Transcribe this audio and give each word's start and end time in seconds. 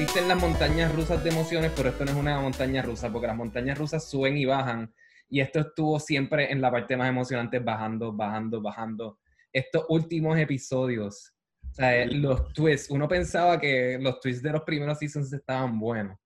existen 0.00 0.28
las 0.28 0.40
montañas 0.40 0.94
rusas 0.94 1.22
de 1.22 1.28
emociones, 1.28 1.72
pero 1.76 1.90
esto 1.90 2.06
no 2.06 2.12
es 2.12 2.16
una 2.16 2.40
montaña 2.40 2.80
rusa, 2.80 3.12
porque 3.12 3.26
las 3.26 3.36
montañas 3.36 3.76
rusas 3.76 4.08
suben 4.08 4.34
y 4.34 4.46
bajan, 4.46 4.90
y 5.28 5.40
esto 5.40 5.60
estuvo 5.60 6.00
siempre 6.00 6.50
en 6.50 6.62
la 6.62 6.70
parte 6.70 6.96
más 6.96 7.10
emocionante, 7.10 7.58
bajando, 7.58 8.10
bajando, 8.10 8.62
bajando. 8.62 9.18
Estos 9.52 9.84
últimos 9.90 10.38
episodios, 10.38 11.34
sea, 11.70 12.06
los 12.06 12.50
twists, 12.54 12.88
uno 12.88 13.06
pensaba 13.08 13.60
que 13.60 13.98
los 14.00 14.18
twists 14.20 14.42
de 14.42 14.52
los 14.52 14.62
primeros 14.62 14.98
seasons 14.98 15.30
estaban 15.34 15.78
buenos, 15.78 16.16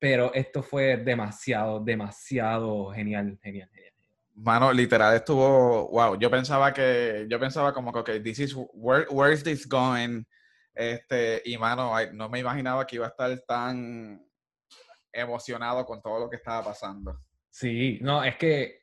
pero 0.00 0.34
esto 0.34 0.60
fue 0.60 0.96
demasiado, 0.96 1.78
demasiado 1.78 2.90
genial, 2.90 3.38
genial, 3.40 3.68
genial. 3.72 3.92
Mano, 4.34 4.72
literal 4.72 5.14
estuvo, 5.14 5.90
wow, 5.90 6.18
yo 6.18 6.28
pensaba 6.28 6.72
que, 6.74 7.26
yo 7.30 7.38
pensaba 7.38 7.72
como 7.72 7.92
que, 7.92 7.98
ok, 8.00 8.10
this 8.24 8.40
is, 8.40 8.56
where, 8.72 9.06
where 9.10 9.32
is 9.32 9.44
this 9.44 9.64
going? 9.64 10.24
Este, 10.76 11.40
y 11.46 11.56
mano, 11.56 11.94
no 12.12 12.28
me 12.28 12.38
imaginaba 12.38 12.86
que 12.86 12.96
iba 12.96 13.06
a 13.06 13.08
estar 13.08 13.36
tan 13.48 14.22
emocionado 15.10 15.86
con 15.86 16.02
todo 16.02 16.20
lo 16.20 16.30
que 16.30 16.36
estaba 16.36 16.62
pasando. 16.62 17.18
Sí, 17.48 17.98
no, 18.02 18.22
es 18.22 18.36
que 18.36 18.80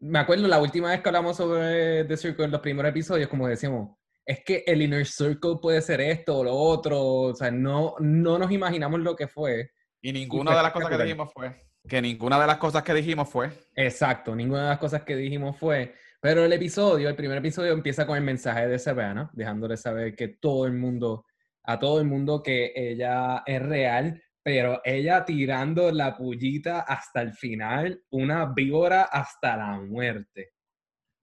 me 0.00 0.18
acuerdo 0.18 0.46
la 0.46 0.60
última 0.60 0.90
vez 0.90 1.00
que 1.00 1.08
hablamos 1.08 1.38
sobre 1.38 2.04
The 2.04 2.16
Circle 2.18 2.44
en 2.44 2.50
los 2.50 2.60
primeros 2.60 2.90
episodios, 2.90 3.30
como 3.30 3.48
decíamos, 3.48 3.96
es 4.26 4.44
que 4.44 4.64
el 4.66 4.82
Inner 4.82 5.06
Circle 5.06 5.56
puede 5.62 5.80
ser 5.80 6.02
esto 6.02 6.38
o 6.38 6.44
lo 6.44 6.54
otro, 6.54 7.02
o 7.02 7.34
sea, 7.34 7.50
no, 7.50 7.94
no 8.00 8.38
nos 8.38 8.52
imaginamos 8.52 9.00
lo 9.00 9.16
que 9.16 9.28
fue. 9.28 9.70
Y 10.02 10.12
ninguna 10.12 10.54
de 10.54 10.62
las 10.62 10.72
cosas 10.72 10.90
que 10.90 11.02
dijimos 11.02 11.32
fue. 11.32 11.56
Que 11.88 12.02
ninguna 12.02 12.38
de 12.38 12.46
las 12.46 12.58
cosas 12.58 12.82
que 12.82 12.92
dijimos 12.92 13.30
fue. 13.30 13.50
Exacto, 13.74 14.36
ninguna 14.36 14.64
de 14.64 14.68
las 14.68 14.78
cosas 14.78 15.02
que 15.02 15.16
dijimos 15.16 15.58
fue. 15.58 15.94
Pero 16.22 16.44
el 16.44 16.52
episodio, 16.52 17.08
el 17.08 17.16
primer 17.16 17.38
episodio 17.38 17.72
empieza 17.72 18.06
con 18.06 18.16
el 18.16 18.22
mensaje 18.22 18.68
de 18.68 18.78
Savannah, 18.78 19.28
dejándole 19.32 19.76
saber 19.76 20.14
que 20.14 20.28
todo 20.28 20.66
el 20.66 20.72
mundo, 20.72 21.26
a 21.64 21.80
todo 21.80 22.00
el 22.00 22.06
mundo 22.06 22.44
que 22.44 22.72
ella 22.76 23.42
es 23.44 23.60
real, 23.60 24.22
pero 24.40 24.80
ella 24.84 25.24
tirando 25.24 25.90
la 25.90 26.16
pullita 26.16 26.82
hasta 26.82 27.22
el 27.22 27.32
final, 27.32 28.04
una 28.10 28.46
víbora 28.46 29.02
hasta 29.02 29.56
la 29.56 29.80
muerte. 29.80 30.52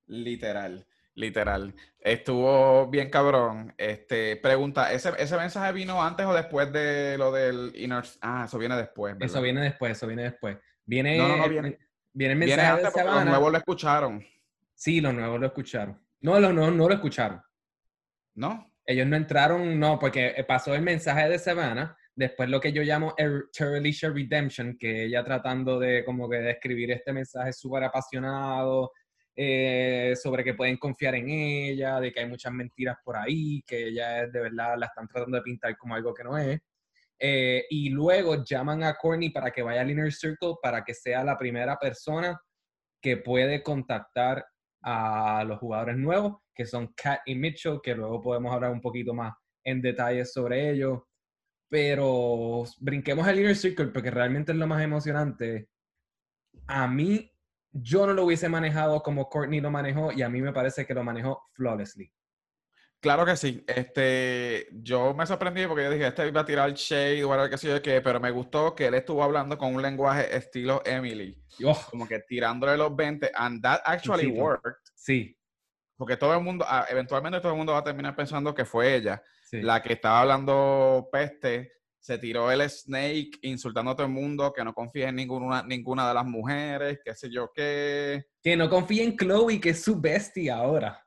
Literal, 0.07 0.85
literal. 1.15 1.73
Estuvo 1.97 2.89
bien 2.89 3.09
cabrón. 3.09 3.73
Este, 3.77 4.35
pregunta, 4.35 4.91
¿ese, 4.91 5.13
¿ese 5.17 5.37
mensaje 5.37 5.71
vino 5.71 6.03
antes 6.03 6.25
o 6.25 6.33
después 6.33 6.73
de 6.73 7.17
lo 7.17 7.31
del 7.31 7.71
inner... 7.75 8.03
Ah, 8.19 8.43
eso 8.45 8.57
viene 8.57 8.75
después. 8.75 9.15
Eso 9.21 9.41
viene 9.41 9.61
después, 9.61 9.93
eso 9.93 10.07
viene 10.07 10.23
después. 10.23 10.57
Viene, 10.85 11.17
no, 11.17 11.29
no, 11.29 11.37
no, 11.37 11.47
viene, 11.47 11.79
viene 12.11 12.33
el 12.33 12.39
mensaje 12.39 12.83
de 12.83 13.05
Los 13.05 13.25
nuevos 13.25 13.49
lo 13.49 13.57
escucharon. 13.57 14.21
Sí, 14.80 15.02
los 15.02 15.13
nuevos 15.13 15.41
lo 15.41 15.47
escucharon. 15.47 16.02
No, 16.22 16.39
los 16.39 16.53
nuevos 16.53 16.73
no 16.73 16.88
lo 16.88 16.94
escucharon. 16.94 17.41
¿No? 18.35 18.73
Ellos 18.86 19.05
no 19.08 19.17
entraron, 19.17 19.77
no, 19.77 19.99
porque 19.99 20.33
pasó 20.47 20.73
el 20.73 20.81
mensaje 20.81 21.27
de 21.27 21.38
Savannah, 21.38 21.97
después 22.16 22.47
lo 22.49 22.61
que 22.61 22.71
yo 22.71 22.81
llamo 22.81 23.13
Terralisha 23.52 24.09
Redemption, 24.09 24.77
que 24.80 25.03
ella 25.03 25.21
tratando 25.25 25.80
de 25.80 26.05
como 26.05 26.30
que 26.30 26.38
describir 26.38 26.91
este 26.91 27.11
mensaje 27.11 27.52
súper 27.52 27.83
apasionado, 27.83 28.94
eh, 29.36 30.13
sobre 30.16 30.45
que 30.45 30.53
pueden 30.53 30.77
confiar 30.77 31.16
en 31.16 31.30
ella, 31.30 31.99
de 31.99 32.14
que 32.14 32.21
hay 32.21 32.30
muchas 32.30 32.53
mentiras 32.53 32.95
por 33.03 33.17
ahí, 33.17 33.61
que 33.67 33.88
ella 33.88 34.27
de 34.27 34.39
verdad 34.39 34.77
la 34.77 34.86
están 34.86 35.09
tratando 35.09 35.36
de 35.36 35.43
pintar 35.43 35.77
como 35.77 35.95
algo 35.95 36.14
que 36.14 36.23
no 36.23 36.38
es. 36.38 36.58
Eh, 37.19 37.66
y 37.69 37.89
luego 37.89 38.45
llaman 38.45 38.83
a 38.83 38.95
Courtney 38.95 39.30
para 39.31 39.52
que 39.52 39.61
vaya 39.61 39.81
al 39.81 39.91
Inner 39.91 40.14
Circle 40.14 40.55
para 40.64 40.86
que 40.86 40.93
sea 40.93 41.21
la 41.25 41.38
primera 41.38 41.75
persona 41.77 42.39
que 43.02 43.17
puede 43.17 43.61
contactar 43.61 44.45
a 44.81 45.44
los 45.45 45.59
jugadores 45.59 45.97
nuevos, 45.97 46.38
que 46.53 46.66
son 46.66 46.94
Kat 46.95 47.22
y 47.25 47.35
Mitchell, 47.35 47.80
que 47.81 47.95
luego 47.95 48.22
podemos 48.22 48.53
hablar 48.53 48.72
un 48.72 48.81
poquito 48.81 49.13
más 49.13 49.33
en 49.63 49.81
detalles 49.81 50.33
sobre 50.33 50.69
ellos. 50.71 51.02
Pero 51.69 52.63
brinquemos 52.80 53.27
al 53.27 53.39
Inner 53.39 53.55
Circle 53.55 53.88
porque 53.88 54.11
realmente 54.11 54.52
es 54.52 54.58
lo 54.58 54.67
más 54.67 54.81
emocionante. 54.81 55.69
A 56.67 56.88
mí, 56.88 57.31
yo 57.71 58.08
no 58.08 58.14
lo 58.14 58.26
hubiese 58.26 58.49
manejado 58.49 59.02
como 59.02 59.30
Courtney 59.30 59.61
lo 59.61 59.70
manejó 59.70 60.11
y 60.11 60.23
a 60.23 60.30
mí 60.30 60.42
me 60.42 60.53
parece 60.53 60.86
que 60.86 60.93
lo 60.93 61.03
manejó 61.03 61.43
flawlessly. 61.53 62.11
Claro 63.02 63.26
que 63.26 63.37
sí. 63.37 63.64
Este, 63.65 64.67
yo 64.73 65.14
me 65.14 65.26
sorprendí 65.26 65.65
porque 65.67 65.83
yo 65.83 65.92
dije, 65.92 66.08
este 66.08 66.27
iba 66.27 66.42
a 66.42 66.45
tirar 66.45 66.73
shade 66.73 67.23
o 67.23 67.32
algo 67.32 67.49
que 67.49 67.58
sé 67.58 67.70
yo 67.70 67.82
qué, 67.82 68.02
pero 68.02 68.20
me 68.20 68.32
gustó 68.32 68.76
que 68.76 68.87
él 68.87 68.93
estuvo 68.93 69.23
hablando 69.23 69.58
con 69.58 69.73
un 69.73 69.82
lenguaje 69.82 70.36
estilo 70.36 70.82
Emily. 70.86 71.42
Como 71.89 72.08
que 72.08 72.20
tirándole 72.20 72.76
los 72.76 72.93
20. 72.93 73.32
And 73.33 73.61
that 73.61 73.82
actually 73.86 74.27
worked. 74.27 74.82
Sí. 74.95 75.38
Porque 75.95 76.17
todo 76.17 76.33
el 76.33 76.43
mundo, 76.43 76.65
ah, 76.67 76.86
eventualmente 76.89 77.39
todo 77.39 77.54
el 77.54 77.58
mundo 77.58 77.73
va 77.73 77.80
a 77.80 77.83
terminar 77.83 78.15
pensando 78.15 78.54
que 78.54 78.65
fue 78.65 78.95
ella. 78.95 79.21
La 79.52 79.82
que 79.82 79.93
estaba 79.93 80.21
hablando 80.21 81.09
peste, 81.11 81.71
se 81.99 82.17
tiró 82.17 82.52
el 82.52 82.61
snake 82.70 83.39
insultando 83.42 83.92
a 83.92 83.95
todo 83.95 84.05
el 84.05 84.14
mundo, 84.14 84.54
que 84.54 84.64
no 84.64 84.73
confía 84.73 85.09
en 85.09 85.15
ninguna, 85.15 85.64
ninguna 85.64 86.08
de 86.08 86.14
las 86.14 86.26
mujeres, 86.26 86.99
qué 87.04 87.15
sé 87.15 87.30
yo 87.30 87.52
qué. 87.54 88.26
Que 88.42 88.55
no 88.55 88.70
confía 88.70 89.04
en 89.04 89.17
Chloe, 89.17 89.59
que 89.59 89.71
es 89.71 89.83
su 89.83 89.99
bestia 89.99 90.58
ahora. 90.58 91.05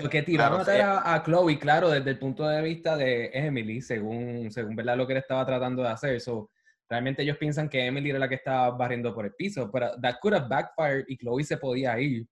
Porque 0.00 0.22
tiró 0.22 0.44
a 0.44 0.50
matar 0.50 1.02
a, 1.04 1.22
Chloe, 1.24 1.58
claro, 1.58 1.90
desde 1.90 2.10
el 2.10 2.18
punto 2.18 2.46
de 2.46 2.62
vista 2.62 2.96
de 2.96 3.30
Emily, 3.32 3.80
según, 3.80 4.50
según 4.50 4.76
¿verdad? 4.76 4.96
lo 4.96 5.06
que 5.06 5.14
él 5.14 5.18
estaba 5.18 5.44
tratando 5.44 5.82
de 5.82 5.88
hacer. 5.88 6.20
So, 6.20 6.50
realmente 6.88 7.22
ellos 7.22 7.36
piensan 7.38 7.68
que 7.68 7.84
Emily 7.84 8.10
era 8.10 8.20
la 8.20 8.28
que 8.28 8.36
estaba 8.36 8.70
barriendo 8.70 9.12
por 9.12 9.24
el 9.24 9.34
piso, 9.34 9.70
pero 9.72 9.90
that 10.00 10.16
could 10.20 10.34
have 10.34 10.48
backfired 10.48 11.04
y 11.08 11.16
Chloe 11.16 11.42
se 11.42 11.56
podía 11.56 11.98
ir 11.98 12.26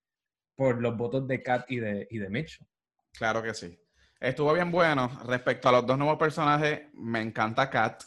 por 0.55 0.81
los 0.81 0.97
votos 0.97 1.27
de 1.27 1.43
Kat 1.43 1.69
y 1.69 1.81
de, 1.81 2.07
y 2.11 2.19
de 2.19 2.31
Mitchell. 2.31 2.67
Claro 3.13 3.43
que 3.43 3.55
sí. 3.55 3.77
Estuvo 4.21 4.53
bien 4.53 4.71
bueno. 4.71 5.11
Respecto 5.27 5.69
a 5.69 5.73
los 5.73 5.87
dos 5.87 5.99
nuevos 5.99 6.19
personajes, 6.19 6.83
me 6.95 7.21
encanta 7.21 7.69
Kat. 7.69 8.05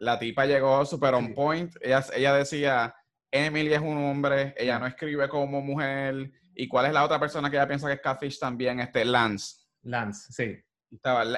La 0.00 0.18
tipa 0.18 0.44
llegó 0.44 0.84
super 0.84 1.14
on 1.14 1.34
point. 1.34 1.72
Ella, 1.80 2.04
ella 2.16 2.34
decía, 2.34 2.96
Emily 3.30 3.72
es 3.72 3.80
un 3.80 3.96
hombre, 3.98 4.54
ella 4.56 4.80
no 4.80 4.88
escribe 4.88 5.28
como 5.28 5.60
mujer 5.60 6.32
¿Y 6.60 6.68
cuál 6.68 6.84
es 6.84 6.92
la 6.92 7.04
otra 7.04 7.18
persona 7.18 7.48
que 7.48 7.56
ella 7.56 7.66
piensa 7.66 7.86
que 7.86 7.94
es 7.94 8.00
Catfish 8.02 8.38
también? 8.38 8.80
Este, 8.80 9.02
Lance. 9.02 9.56
Lance, 9.80 10.30
sí. 10.30 10.62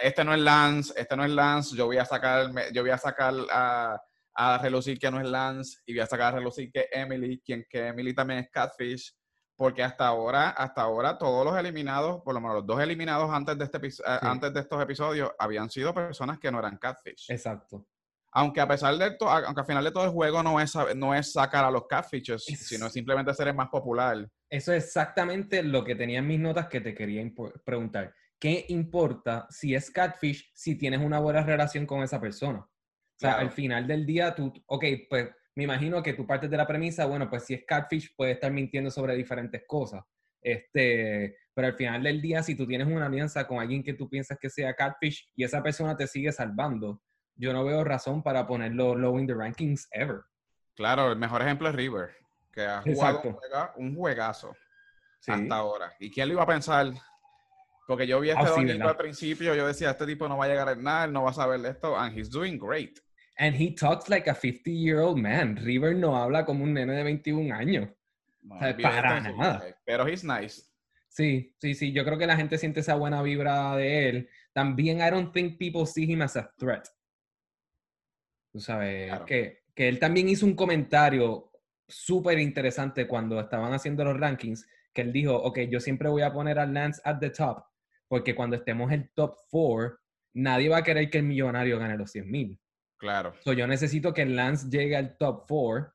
este 0.03 0.25
no 0.25 0.35
es 0.35 0.41
Lance, 0.41 0.93
este 0.97 1.17
no 1.17 1.25
es 1.25 1.31
Lance, 1.31 1.77
yo 1.77 1.87
voy 1.87 1.99
a 1.99 2.05
sacar, 2.05 2.51
yo 2.73 2.83
voy 2.83 2.91
a 2.91 2.99
sacar 2.99 3.33
a, 3.49 4.03
a 4.35 4.59
relucir 4.59 4.99
que 4.99 5.13
no 5.13 5.21
es 5.21 5.29
Lance 5.29 5.79
y 5.87 5.93
voy 5.93 6.01
a 6.01 6.07
sacar 6.07 6.35
a 6.35 6.39
relucir 6.39 6.73
que 6.73 6.89
Emily, 6.91 7.41
quien 7.41 7.65
que 7.71 7.87
Emily 7.87 8.13
también 8.13 8.41
es 8.41 8.51
Catfish, 8.51 9.15
porque 9.55 9.85
hasta 9.85 10.09
ahora, 10.09 10.51
hasta 10.51 10.83
ahora 10.83 11.17
todos 11.17 11.45
los 11.45 11.57
eliminados, 11.57 12.21
por 12.25 12.35
lo 12.35 12.41
menos 12.41 12.57
los 12.57 12.67
dos 12.67 12.81
eliminados 12.81 13.31
antes 13.31 13.57
de, 13.57 13.65
este, 13.65 13.79
eh, 13.79 14.19
antes 14.23 14.53
de 14.53 14.59
estos 14.59 14.83
episodios, 14.83 15.31
habían 15.39 15.71
sido 15.71 15.95
personas 15.95 16.41
que 16.41 16.51
no 16.51 16.59
eran 16.59 16.79
Catfish. 16.79 17.31
Exacto 17.31 17.87
aunque 18.33 18.61
a 18.61 18.67
pesar 18.67 18.97
de 18.97 19.15
todo, 19.17 19.29
aunque 19.29 19.61
al 19.61 19.67
final 19.67 19.85
de 19.85 19.91
todo 19.93 20.05
el 20.05 20.11
juego 20.11 20.43
no 20.43 20.59
es, 20.59 20.73
no 20.97 21.15
es 21.15 21.33
sacar 21.33 21.65
a 21.65 21.71
los 21.71 21.87
catfishes, 21.87 22.45
sino 22.45 22.89
simplemente 22.89 23.31
el 23.39 23.55
más 23.55 23.69
popular. 23.69 24.27
Eso 24.49 24.73
es 24.73 24.85
exactamente 24.85 25.63
lo 25.63 25.85
que 25.85 25.95
tenía 25.95 26.21
en 26.21 26.27
mis 26.27 26.41
notas 26.41 26.69
que 26.69 26.81
te 26.81 26.95
quería 26.95 27.23
preguntar. 27.65 28.15
¿Qué 28.39 28.65
importa 28.69 29.47
si 29.51 29.75
es 29.75 29.91
catfish 29.91 30.51
si 30.55 30.77
tienes 30.77 31.01
una 31.01 31.21
buena 31.21 31.43
relación 31.43 31.87
con 31.87 32.03
esa 32.03 32.21
persona? 32.21 32.59
O 32.59 33.19
sea, 33.19 33.35
al 33.35 33.51
final 33.51 33.87
del 33.87 34.05
día 34.05 34.35
tú, 34.35 34.53
ok, 34.67 34.85
pues 35.09 35.31
me 35.55 35.65
imagino 35.65 36.03
que 36.03 36.15
tú 36.15 36.27
partes 36.27 36.51
de 36.51 36.57
la 36.57 36.67
premisa, 36.67 37.05
bueno, 37.05 37.29
pues 37.29 37.45
si 37.45 37.55
es 37.55 37.65
catfish 37.67 38.17
puede 38.17 38.33
estar 38.33 38.51
mintiendo 38.51 38.91
sobre 38.91 39.15
diferentes 39.15 39.63
cosas. 39.67 40.03
Este, 40.41 41.37
pero 41.55 41.69
al 41.69 41.75
final 41.75 42.03
del 42.03 42.21
día, 42.21 42.43
si 42.43 42.57
tú 42.57 42.67
tienes 42.67 42.89
una 42.89 43.07
alianza 43.07 43.47
con 43.47 43.61
alguien 43.61 43.83
que 43.83 43.95
tú 43.95 44.09
piensas 44.09 44.39
que 44.41 44.51
sea 44.51 44.75
catfish 44.75 45.31
y 45.37 45.45
esa 45.45 45.63
persona 45.63 45.97
te 45.97 46.07
sigue 46.07 46.33
salvando, 46.33 47.01
yo 47.37 47.53
no 47.53 47.65
veo 47.65 47.85
razón 47.85 48.23
para 48.23 48.47
ponerlo 48.47 48.95
low 48.95 49.19
in 49.19 49.27
the 49.27 49.35
rankings 49.35 49.89
ever. 49.93 50.23
Claro, 50.75 51.13
el 51.13 51.19
mejor 51.19 51.43
ejemplo 51.43 51.69
es 51.69 51.75
River, 51.75 52.11
que 52.53 52.63
ha 52.63 52.83
jugado 52.83 53.23
un, 53.77 53.95
juegazo 53.95 54.57
hasta 55.27 55.55
ahora. 55.55 55.93
¿Y 56.01 56.11
quién 56.11 56.29
lo 56.29 56.35
iba 56.35 56.43
a 56.43 56.47
pensar? 56.47 56.93
Porque 57.87 58.07
yo 58.07 58.21
vi 58.21 58.31
a 58.31 58.35
este 58.35 58.83
al 58.83 58.97
principio, 58.97 59.55
yo 59.55 59.67
decía, 59.67 59.91
este 59.91 60.07
tipo 60.07 60.29
no 60.29 60.37
va 60.39 60.47
a 60.47 60.49
llegar 60.49 60.69
a 60.69 60.75
nada, 60.75 61.05
él 61.05 61.13
no 61.13 61.25
va 61.25 61.31
a 61.31 61.35
saber 61.35 61.65
esto, 61.67 61.97
and 61.97 62.17
he's 62.17 62.31
doing 62.31 62.59
great. 62.59 63.01
And 63.39 63.55
he 63.57 63.75
talks 63.75 64.09
like 64.09 64.31
a 64.31 64.35
50-year-old 64.35 65.19
man. 65.19 65.57
River 65.57 65.95
no 65.95 66.17
habla 66.17 66.45
como 66.45 66.65
un 66.65 66.75
nene 66.75 66.93
de 66.95 67.03
21 67.03 67.55
años. 67.55 67.89
para 68.59 69.21
nada. 69.21 69.65
Pero 69.85 70.07
he's 70.07 70.23
nice. 70.23 70.63
Sí, 71.09 71.55
sí, 71.59 71.75
sí. 71.75 71.93
Yo 71.93 72.05
creo 72.05 72.19
que 72.19 72.27
la 72.27 72.37
gente 72.37 72.57
siente 72.57 72.81
esa 72.81 72.95
buena 72.95 73.23
vibra 73.23 73.77
de 73.77 74.09
él. 74.09 74.29
También, 74.53 74.99
I 74.99 75.11
don't 75.11 75.33
think 75.33 75.59
people 75.59 75.87
see 75.87 76.11
him 76.11 76.23
as 76.23 76.37
a 76.37 76.51
threat. 76.59 76.89
Tú 78.53 78.61
sabes, 78.61 79.13
que, 79.27 79.63
que 79.75 79.89
él 79.89 79.99
también 79.99 80.29
hizo 80.29 80.45
un 80.45 80.55
comentario 80.55 81.51
súper 81.89 82.39
interesante 82.39 83.07
cuando 83.07 83.41
estaban 83.41 83.73
haciendo 83.73 84.05
los 84.05 84.19
rankings, 84.19 84.67
que 84.93 85.03
él 85.03 85.13
dijo, 85.13 85.35
ok, 85.35 85.61
yo 85.71 85.81
siempre 85.81 86.09
voy 86.09 86.23
a 86.23 86.33
poner 86.33 86.59
a 86.59 86.67
Lance 86.67 87.01
at 87.05 87.19
the 87.19 87.31
top, 87.31 87.65
porque 88.09 88.35
cuando 88.35 88.57
estemos 88.57 88.93
en 88.93 89.03
el 89.03 89.11
top 89.15 89.37
4, 89.51 89.99
nadie 90.35 90.69
va 90.69 90.79
a 90.79 90.85
querer 90.85 91.11
que 91.11 91.19
el 91.19 91.25
millonario 91.25 91.79
gane 91.79 91.97
los 91.97 92.11
100 92.11 92.31
mil. 92.31 92.59
Claro. 92.99 93.35
So, 93.43 93.53
yo 93.53 93.67
necesito 93.67 94.13
que 94.15 94.25
Lance 94.27 94.69
llegue 94.71 94.97
al 94.97 95.17
top 95.17 95.45
4 95.49 95.93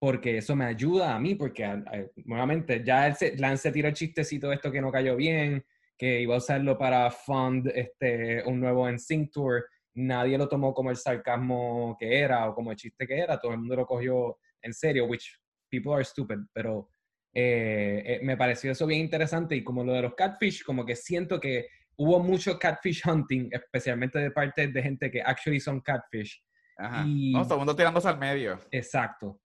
porque 0.00 0.38
eso 0.38 0.56
me 0.56 0.64
ayuda 0.64 1.14
a 1.14 1.20
mí, 1.20 1.34
porque 1.34 1.82
nuevamente 2.24 2.82
ya 2.82 3.14
Lance 3.36 3.62
se 3.62 3.72
tiró 3.72 3.88
el 3.88 3.94
chistecito 3.94 4.48
de 4.48 4.54
esto 4.54 4.72
que 4.72 4.80
no 4.80 4.90
cayó 4.90 5.14
bien, 5.14 5.62
que 5.98 6.22
iba 6.22 6.34
a 6.34 6.38
usarlo 6.38 6.78
para 6.78 7.10
fund 7.10 7.70
este, 7.74 8.42
un 8.46 8.58
nuevo 8.58 8.90
NSYNC 8.90 9.30
Tour, 9.30 9.66
nadie 9.94 10.38
lo 10.38 10.48
tomó 10.48 10.72
como 10.72 10.90
el 10.90 10.96
sarcasmo 10.96 11.96
que 11.98 12.20
era 12.20 12.48
o 12.48 12.54
como 12.54 12.70
el 12.70 12.76
chiste 12.76 13.06
que 13.06 13.18
era, 13.18 13.38
todo 13.38 13.52
el 13.52 13.58
mundo 13.58 13.76
lo 13.76 13.86
cogió 13.86 14.38
en 14.62 14.72
serio, 14.72 15.06
which 15.06 15.38
people 15.70 15.92
are 15.92 16.04
stupid, 16.04 16.38
pero 16.52 16.88
eh, 17.32 18.02
eh, 18.04 18.20
me 18.22 18.36
pareció 18.36 18.72
eso 18.72 18.86
bien 18.86 19.00
interesante 19.00 19.54
y 19.54 19.62
como 19.62 19.84
lo 19.84 19.92
de 19.92 20.02
los 20.02 20.14
catfish, 20.14 20.64
como 20.64 20.84
que 20.84 20.96
siento 20.96 21.38
que 21.38 21.68
hubo 21.96 22.18
mucho 22.18 22.58
catfish 22.58 23.02
hunting, 23.06 23.48
especialmente 23.52 24.18
de 24.18 24.30
parte 24.30 24.68
de 24.68 24.82
gente 24.82 25.10
que 25.10 25.22
actually 25.22 25.60
son 25.60 25.80
catfish. 25.80 26.42
Ajá. 26.76 27.04
no, 27.06 27.42
todo 27.42 27.54
el 27.54 27.58
mundo 27.58 27.76
tirándose 27.76 28.08
al 28.08 28.18
medio. 28.18 28.58
Exacto. 28.70 29.40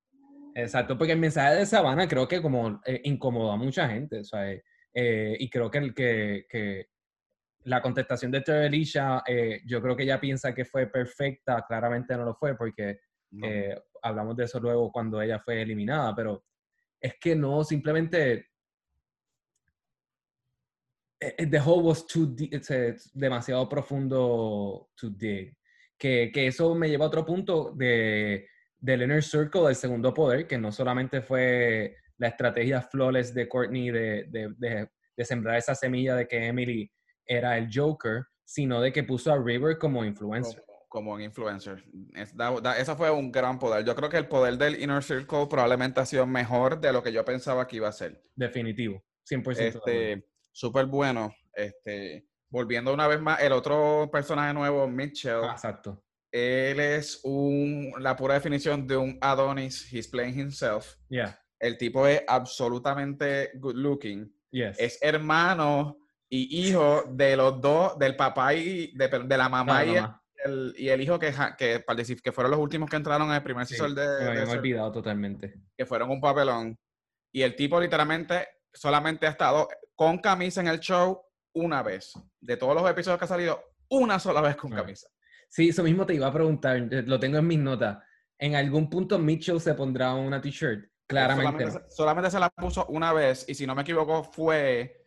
Exacto, 0.58 0.98
porque 0.98 1.12
el 1.12 1.20
mensaje 1.20 1.56
de 1.56 1.66
Sabana 1.66 2.08
creo 2.08 2.30
que 2.30 2.42
como 2.42 2.80
eh, 2.86 3.02
incomodó 3.04 3.52
a 3.52 3.58
mucha 3.58 3.90
gente, 3.90 4.20
o 4.20 4.24
sea, 4.24 4.54
y 4.94 5.50
creo 5.50 5.70
que, 5.70 5.78
el, 5.78 5.94
que, 5.94 6.46
que 6.48 6.88
la 7.66 7.82
contestación 7.82 8.32
de 8.32 8.42
Terelisha, 8.42 9.24
eh, 9.28 9.62
yo 9.66 9.82
creo 9.82 9.96
que 9.96 10.04
ella 10.04 10.20
piensa 10.20 10.54
que 10.54 10.66
fue 10.66 10.88
perfecta, 10.88 11.66
claramente 11.68 12.16
no 12.16 12.26
lo 12.26 12.36
fue 12.36 12.56
porque 12.56 13.00
hablamos 14.02 14.36
de 14.38 14.46
eso 14.46 14.60
luego 14.60 14.92
cuando 14.92 15.22
ella 15.22 15.40
fue 15.40 15.62
eliminada, 15.62 16.16
pero 16.16 16.46
es 17.02 17.16
que 17.20 17.36
no, 17.36 17.64
simplemente 17.64 18.48
eh, 21.20 21.36
eh, 21.38 21.48
the 21.48 21.60
hole 21.60 21.84
was 21.84 22.06
too 22.06 22.36
demasiado 23.14 23.68
profundo 23.68 24.90
to 24.96 25.10
dig. 25.10 25.56
Que, 25.98 26.30
que, 26.34 26.48
eso 26.48 26.76
me 26.76 26.90
lleva 26.90 27.06
a 27.06 27.08
otro 27.08 27.26
punto 27.26 27.72
de, 27.74 28.48
del 28.78 29.04
inner 29.04 29.24
circle, 29.24 29.62
del 29.62 29.76
segundo 29.76 30.14
poder, 30.14 30.46
que 30.46 30.58
no 30.58 30.72
solamente 30.72 31.22
fue 31.22 31.96
la 32.18 32.28
estrategia 32.28 32.82
flawless 32.82 33.34
de 33.34 33.48
Courtney 33.48 33.92
de, 33.92 34.26
de, 34.28 34.90
de, 35.16 35.26
sembrar 35.26 35.58
esa 35.58 35.74
semilla 35.74 36.16
de 36.16 36.28
que 36.28 36.46
Emily 36.46 36.92
era 37.26 37.58
el 37.58 37.70
Joker, 37.74 38.24
sino 38.44 38.82
de 38.82 38.92
que 38.92 39.04
puso 39.04 39.32
a 39.32 39.42
River 39.42 39.78
como 39.78 40.06
influencer 40.06 40.66
como 40.96 41.12
un 41.12 41.22
influencer. 41.22 41.84
eso 42.78 42.96
fue 42.96 43.12
un 43.12 43.30
gran 43.30 43.60
poder. 43.60 43.84
Yo 43.84 43.94
creo 43.98 44.10
que 44.10 44.16
el 44.16 44.30
poder 44.30 44.58
del 44.58 44.82
Inner 44.82 45.04
Circle 45.04 45.46
probablemente 45.48 46.00
ha 46.00 46.06
sido 46.06 46.26
mejor 46.26 46.80
de 46.80 46.94
lo 46.94 47.04
que 47.04 47.12
yo 47.12 47.26
pensaba 47.26 47.68
que 47.68 47.76
iba 47.76 47.90
a 47.90 47.92
ser. 47.92 48.24
Definitivo, 48.34 49.04
100%. 49.30 49.58
Este, 49.60 50.26
Súper 50.54 50.86
bueno. 50.86 51.36
Este, 51.54 52.30
volviendo 52.50 52.94
una 52.94 53.10
vez 53.10 53.20
más, 53.20 53.42
el 53.42 53.52
otro 53.52 54.10
personaje 54.10 54.54
nuevo, 54.54 54.88
Mitchell. 54.88 55.42
Ah, 55.44 55.52
exacto. 55.52 56.02
Él 56.32 56.80
es 56.80 57.20
un, 57.26 57.92
la 58.00 58.16
pura 58.16 58.36
definición 58.36 58.88
de 58.88 58.96
un 58.96 59.18
Adonis. 59.20 59.92
He's 59.92 60.08
playing 60.08 60.40
himself. 60.40 60.96
Yeah. 61.10 61.38
El 61.60 61.78
tipo 61.78 62.08
es 62.08 62.24
absolutamente 62.26 63.52
good 63.56 63.76
looking. 63.76 64.34
Yes. 64.50 64.80
Es 64.80 64.98
hermano 65.02 65.98
y 66.30 66.68
hijo 66.68 67.04
de 67.10 67.38
los 67.38 67.62
dos, 67.62 67.98
del 68.00 68.16
papá 68.16 68.54
y 68.54 68.92
de, 68.96 69.38
la 69.38 69.50
mamá 69.50 69.86
y 69.86 69.96
y 70.78 70.90
el 70.90 71.02
hijo 71.02 71.18
que, 71.18 71.34
que, 71.58 71.84
que 72.24 72.32
fueron 72.32 72.52
los 72.52 72.60
últimos 72.60 72.90
que 72.90 72.96
entraron 72.96 73.30
en 73.30 73.36
el 73.36 73.44
primer 73.44 73.66
sí, 73.66 73.76
de. 73.76 73.90
Me 73.96 74.28
habían 74.28 74.50
olvidado 74.50 74.92
totalmente. 74.92 75.56
Que 75.76 75.86
fueron 75.86 76.12
un 76.12 76.22
papelón. 76.22 76.78
Y 77.32 77.42
el 77.42 77.56
tipo 77.56 77.80
literalmente 77.80 78.48
solamente 78.74 79.28
ha 79.28 79.32
estado 79.32 79.68
con 79.96 80.20
camisa 80.20 80.62
en 80.62 80.68
el 80.68 80.80
show 80.80 81.22
una 81.54 81.82
vez. 81.82 82.14
De 82.40 82.58
todos 82.58 82.76
los 82.76 82.90
episodios 82.90 83.18
que 83.18 83.26
ha 83.26 83.30
salido, 83.30 83.62
una 83.90 84.20
sola 84.20 84.42
vez 84.42 84.56
con 84.56 84.72
camisa. 84.72 85.08
Sí, 85.50 85.70
eso 85.70 85.84
mismo 85.84 86.06
te 86.06 86.14
iba 86.14 86.28
a 86.28 86.34
preguntar. 86.34 86.78
Eh, 86.78 87.04
lo 87.04 87.20
tengo 87.20 87.38
en 87.38 87.48
mis 87.48 87.60
notas. 87.60 87.98
¿En 88.38 88.56
algún 88.56 88.90
punto 88.90 89.18
Mitchell 89.18 89.62
se 89.62 89.74
pondrá 89.74 90.14
una 90.14 90.42
t-shirt? 90.42 90.90
Claramente. 91.08 91.66
Solamente, 91.66 91.96
solamente 91.96 92.32
se 92.32 92.40
la 92.40 92.50
puso 92.50 92.86
una 92.88 93.14
vez. 93.14 93.46
Y 93.48 93.56
si 93.56 93.66
no 93.66 93.74
me 93.74 93.82
equivoco, 93.82 94.24
fue 94.24 95.05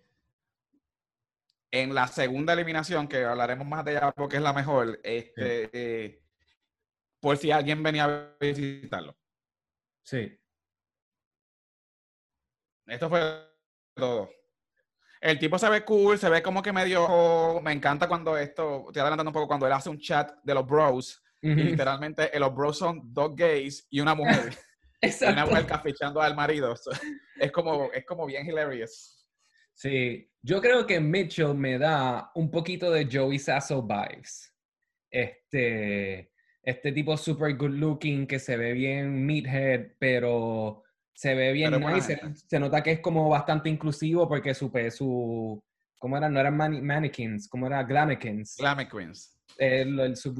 en 1.70 1.94
la 1.94 2.06
segunda 2.06 2.52
eliminación, 2.52 3.08
que 3.08 3.24
hablaremos 3.24 3.66
más 3.66 3.84
de 3.84 3.92
ella 3.92 4.12
porque 4.12 4.36
es 4.36 4.42
la 4.42 4.52
mejor, 4.52 5.00
este, 5.02 5.68
eh, 5.72 6.22
por 7.20 7.36
si 7.36 7.50
alguien 7.50 7.82
venía 7.82 8.04
a 8.04 8.36
visitarlo. 8.40 9.16
Sí. 10.02 10.38
Esto 12.86 13.08
fue 13.08 13.20
todo. 13.94 14.30
El 15.20 15.38
tipo 15.38 15.58
se 15.58 15.68
ve 15.68 15.84
cool, 15.84 16.18
se 16.18 16.30
ve 16.30 16.42
como 16.42 16.62
que 16.62 16.72
medio. 16.72 17.60
Me 17.60 17.72
encanta 17.72 18.08
cuando 18.08 18.36
esto. 18.38 18.86
Estoy 18.86 19.00
adelantando 19.00 19.30
un 19.30 19.34
poco 19.34 19.48
cuando 19.48 19.66
él 19.66 19.72
hace 19.72 19.90
un 19.90 19.98
chat 19.98 20.32
de 20.42 20.54
los 20.54 20.66
bros. 20.66 21.22
Y 21.40 21.54
literalmente 21.54 22.30
los 22.38 22.54
bros 22.54 22.78
son 22.78 23.00
dos 23.12 23.34
gays 23.36 23.86
y 23.90 24.00
una 24.00 24.14
mujer. 24.14 24.56
Exacto. 25.00 25.34
una 25.34 25.46
mujer 25.46 25.66
cafichando 25.66 26.20
al 26.20 26.34
marido. 26.34 26.74
es, 27.36 27.52
como, 27.52 27.90
es 27.92 28.04
como 28.04 28.26
bien 28.26 28.46
hilarious. 28.46 29.17
Sí, 29.78 30.28
yo 30.42 30.60
creo 30.60 30.84
que 30.84 30.98
Mitchell 30.98 31.54
me 31.54 31.78
da 31.78 32.32
un 32.34 32.50
poquito 32.50 32.90
de 32.90 33.08
Joey 33.10 33.38
Sasso 33.38 33.80
vibes. 33.80 34.52
Este, 35.08 36.32
este 36.64 36.90
tipo 36.90 37.16
super 37.16 37.56
good 37.56 37.70
looking 37.70 38.26
que 38.26 38.40
se 38.40 38.56
ve 38.56 38.72
bien 38.72 39.24
meathead, 39.24 39.92
pero 40.00 40.82
se 41.14 41.32
ve 41.36 41.52
bien 41.52 41.78
nice. 41.78 42.18
Se, 42.48 42.58
nota 42.58 42.82
que 42.82 42.90
es 42.90 43.00
como 43.00 43.28
bastante 43.28 43.68
inclusivo 43.68 44.28
porque 44.28 44.52
su, 44.52 44.68
su 44.90 45.62
¿cómo 45.96 46.16
era? 46.16 46.28
No 46.28 46.40
eran 46.40 46.56
mannequins, 46.56 47.48
¿cómo 47.48 47.68
era? 47.68 47.84
Glamikins. 47.84 48.56
Glamikins. 48.58 49.38
El, 49.56 50.00
el, 50.00 50.16
su 50.16 50.34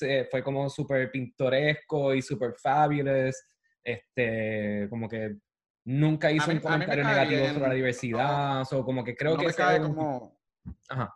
eh, 0.00 0.28
fue 0.30 0.42
como 0.42 0.70
súper 0.70 1.10
pintoresco 1.10 2.14
y 2.14 2.22
súper 2.22 2.54
fabulous. 2.54 3.36
Este, 3.84 4.86
como 4.88 5.10
que 5.10 5.36
nunca 5.84 6.30
hizo 6.30 6.50
un 6.50 6.60
comentario 6.60 7.04
negativo 7.04 7.46
sobre 7.46 7.68
la 7.68 7.74
diversidad, 7.74 8.72
o 8.72 8.84
como 8.84 9.02
que 9.04 9.16
creo 9.16 9.32
no 9.32 9.40
que... 9.40 9.46
Me 9.46 9.54
cae 9.54 9.80
como... 9.80 10.38
Ajá. 10.88 11.14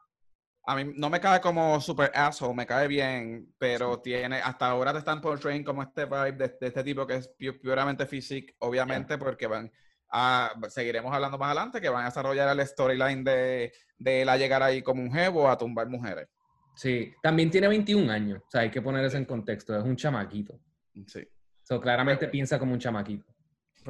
A 0.69 0.75
mí 0.75 0.93
no 0.97 1.09
me 1.09 1.21
cae 1.21 1.41
como 1.41 1.81
super 1.81 2.11
asshole, 2.13 2.55
me 2.55 2.67
cae 2.67 2.89
bien, 2.89 3.55
pero 3.57 4.01
tiene, 4.01 4.39
hasta 4.39 4.67
ahora 4.67 4.93
te 4.93 4.99
están 4.99 5.21
portraying 5.21 5.63
como 5.63 5.81
este 5.81 6.07
vibe 6.07 6.33
de, 6.33 6.57
este 6.61 6.83
tipo 6.83 7.07
que 7.07 7.15
es 7.15 7.31
puramente 7.63 8.05
físico, 8.05 8.53
obviamente, 8.59 9.17
porque 9.17 9.47
van 9.47 9.71
a, 10.11 10.53
seguiremos 10.69 11.15
hablando 11.15 11.39
más 11.39 11.47
adelante, 11.47 11.81
que 11.81 11.89
van 11.89 12.03
a 12.03 12.07
desarrollar 12.07 12.49
el 12.49 12.67
storyline 12.67 13.23
de, 13.23 13.73
de 13.97 14.23
él 14.23 14.29
a 14.29 14.37
llegar 14.37 14.61
ahí 14.61 14.83
como 14.83 15.03
un 15.03 15.13
jevo 15.13 15.49
a 15.49 15.57
tumbar 15.57 15.89
mujeres. 15.89 16.29
Sí, 16.75 17.15
también 17.23 17.49
tiene 17.49 17.69
21 17.69 18.11
años, 18.13 18.43
o 18.45 18.51
sea, 18.51 18.63
hay 18.63 18.71
que 18.71 18.83
poner 18.83 19.05
eso 19.05 19.17
en 19.17 19.25
contexto, 19.25 19.79
es 19.79 19.85
un 19.85 19.95
chamaquito. 19.95 20.59
Sí. 21.07 21.29
So, 21.63 21.81
claramente 21.81 22.27
piensa 22.27 22.59
como 22.59 22.73
un 22.73 22.81
chamaquito 22.81 23.36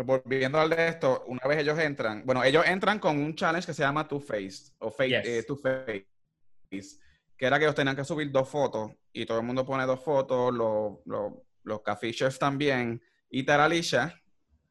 volviendo 0.05 0.61
al 0.61 0.71
de 0.71 0.89
esto, 0.89 1.25
una 1.27 1.47
vez 1.49 1.59
ellos 1.59 1.79
entran, 1.79 2.25
bueno, 2.25 2.43
ellos 2.45 2.65
entran 2.67 2.99
con 2.99 3.19
un 3.19 3.35
challenge 3.35 3.67
que 3.67 3.75
se 3.75 3.83
llama 3.83 4.07
Two 4.07 4.21
Face, 4.21 4.73
o 4.79 4.91
face, 4.91 5.39
eh, 5.39 5.43
Two 5.45 5.57
Face, 5.57 6.07
que 7.37 7.47
era 7.47 7.59
que 7.59 7.65
ellos 7.65 7.75
tenían 7.75 7.97
que 7.97 8.05
subir 8.05 8.31
dos 8.31 8.49
fotos, 8.49 8.93
y 9.13 9.25
todo 9.27 9.39
el 9.39 9.45
mundo 9.45 9.65
pone 9.65 9.85
dos 9.87 10.03
fotos, 10.03 10.53
los, 10.53 10.99
los, 11.05 11.33
los 11.63 12.39
también, 12.39 13.03
y 13.31 13.43
Taralisha, 13.45 14.15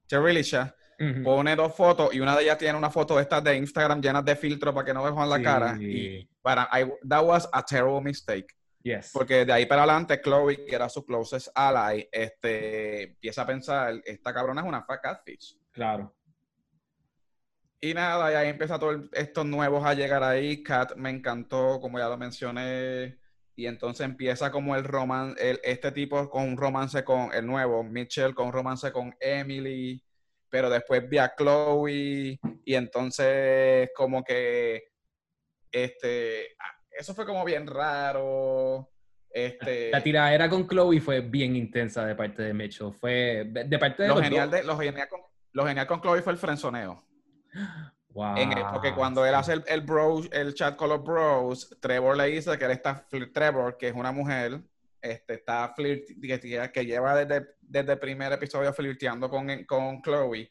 Teralisha, 0.08 0.75
pone 1.24 1.55
dos 1.55 1.75
fotos, 1.75 2.13
y 2.13 2.20
una 2.20 2.36
de 2.36 2.44
ellas 2.44 2.58
tiene 2.58 2.77
una 2.77 2.89
foto 2.89 3.15
de 3.15 3.24
estas 3.24 3.44
de 3.44 3.58
Instagram 3.58 4.01
llenas 4.01 4.24
de 4.24 4.36
filtro 4.36 4.74
para 4.74 4.86
que 4.86 4.94
no 4.94 5.03
vean 5.03 5.29
la 5.29 5.41
cara, 5.41 5.77
y 5.79 6.29
para, 6.41 6.70
I, 6.74 6.86
that 7.08 7.24
was 7.24 7.50
a 7.51 7.63
terrible 7.63 8.01
mistake. 8.01 8.55
Porque 9.13 9.46
de 9.46 9.54
ahí 9.54 9.65
para 9.65 9.84
adelante, 9.84 10.22
Chloe, 10.22 10.65
que 10.65 10.75
era 10.75 10.89
su 10.89 11.06
closest 11.06 11.48
ally, 11.56 12.08
este, 12.12 13.04
empieza 13.04 13.42
a 13.42 13.48
pensar, 13.48 14.01
esta 14.06 14.34
cabrona 14.34 14.62
es 14.62 14.68
una 14.68 14.84
fat 14.84 15.01
catfish. 15.01 15.58
Claro. 15.72 16.15
Y 17.82 17.94
nada, 17.94 18.32
y 18.32 18.36
ahí 18.36 18.50
empieza 18.50 18.80
todos 18.80 19.10
estos 19.13 19.46
nuevos 19.46 19.84
a 19.86 19.94
llegar 19.94 20.24
ahí. 20.24 20.63
Kat 20.63 20.96
me 20.96 21.10
encantó, 21.10 21.80
como 21.80 22.00
ya 22.00 22.08
lo 22.10 22.18
mencioné. 22.18 23.20
Y 23.56 23.68
entonces 23.68 24.06
empieza 24.06 24.51
como 24.51 24.75
el 24.75 24.84
romance, 24.84 25.60
este 25.63 25.92
tipo 25.92 26.30
con 26.30 26.44
un 26.44 26.58
romance 26.58 27.04
con 27.04 27.34
el 27.34 27.46
nuevo, 27.46 27.84
Mitchell 27.84 28.36
con 28.36 28.48
un 28.48 28.54
romance 28.54 28.92
con 28.92 29.15
Emily, 29.20 30.04
pero 30.50 30.70
después 30.70 31.08
vi 31.08 31.20
a 31.20 31.34
Chloe 31.38 32.38
y 32.65 32.74
entonces 32.74 33.89
como 33.96 34.24
que 34.24 34.84
este 35.72 36.56
eso 36.98 37.14
fue 37.14 37.25
como 37.25 37.44
bien 37.46 37.68
raro. 37.68 38.90
Este, 39.30 39.92
la 39.92 40.02
tiradera 40.02 40.50
con 40.50 40.68
Chloe 40.68 41.02
fue 41.02 41.20
bien 41.20 41.56
intensa 41.56 42.06
de 42.06 42.16
parte 42.16 42.42
de 42.42 42.54
Mitchell. 42.54 42.94
Fue 42.94 43.44
de 43.46 43.80
parte 43.80 44.04
de 44.04 44.10
lo 44.10 44.22
genial 44.22 44.50
de 44.50 44.64
lo 44.64 44.78
genial 44.78 45.10
con 45.10 45.22
lo 45.52 45.66
genial 45.66 45.88
con 45.88 46.02
Chloe 46.02 46.22
fue 46.22 46.34
el 46.34 46.40
frenzoneo. 46.40 47.04
Wow. 48.10 48.36
porque 48.72 48.94
cuando 48.94 49.25
él 49.25 49.36
hace 49.36 49.54
el, 49.54 49.64
el, 49.68 49.82
bro, 49.82 50.22
el 50.32 50.54
chat 50.54 50.78
con 50.78 50.88
los 50.88 51.04
bros, 51.04 51.75
Trevor 51.82 52.16
le 52.16 52.28
dice 52.28 52.58
que 52.58 52.64
él 52.64 52.72
está 52.72 53.06
Trevor, 53.34 53.78
que 53.78 53.90
es 53.90 53.94
una 53.94 54.14
mujer, 54.14 54.62
este, 55.02 55.34
está 55.34 55.74
flirt, 55.75 56.08
que, 56.22 56.72
que 56.74 56.86
lleva 56.86 57.14
desde, 57.14 57.56
desde 57.62 57.94
el 57.94 58.00
primer 58.00 58.32
episodio 58.32 58.72
flirteando 58.74 59.30
con, 59.30 59.66
con 59.66 60.02
Chloe. 60.02 60.50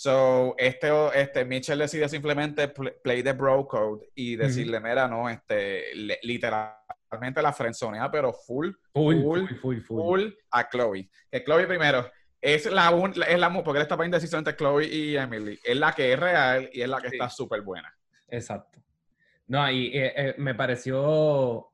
So, 0.00 0.54
este, 0.56 0.88
este, 1.12 1.44
Mitchell 1.44 1.78
decide 1.78 2.08
simplemente 2.08 2.68
play 2.68 3.22
the 3.22 3.34
bro 3.34 3.68
code 3.68 4.08
y 4.14 4.34
decirle, 4.34 4.80
mira, 4.80 5.06
no, 5.06 5.28
este, 5.28 5.94
literalmente 6.22 7.42
la 7.42 7.52
frenzonea, 7.52 8.10
pero 8.10 8.32
full, 8.32 8.70
full, 8.94 9.20
full, 9.20 9.46
full, 9.60 9.80
full, 9.82 10.28
a 10.52 10.66
Chloe. 10.70 11.10
Que 11.30 11.44
Chloe 11.44 11.66
primero 11.66 12.10
es 12.40 12.64
la, 12.72 12.90
es 13.28 13.38
la 13.38 13.62
porque 13.62 13.76
él 13.76 13.82
está 13.82 13.98
poniendo 13.98 14.16
decisión 14.16 14.38
entre 14.38 14.56
Chloe 14.56 14.86
y 14.86 15.18
Emily. 15.18 15.60
Es 15.62 15.76
la 15.76 15.92
que 15.92 16.14
es 16.14 16.18
real 16.18 16.70
y 16.72 16.80
es 16.80 16.88
la 16.88 16.98
que 17.02 17.08
está 17.08 17.28
súper 17.28 17.60
buena. 17.60 17.94
Exacto. 18.26 18.82
No, 19.48 19.70
y 19.70 19.88
eh, 19.88 20.12
eh, 20.16 20.34
me 20.38 20.54
pareció 20.54 21.68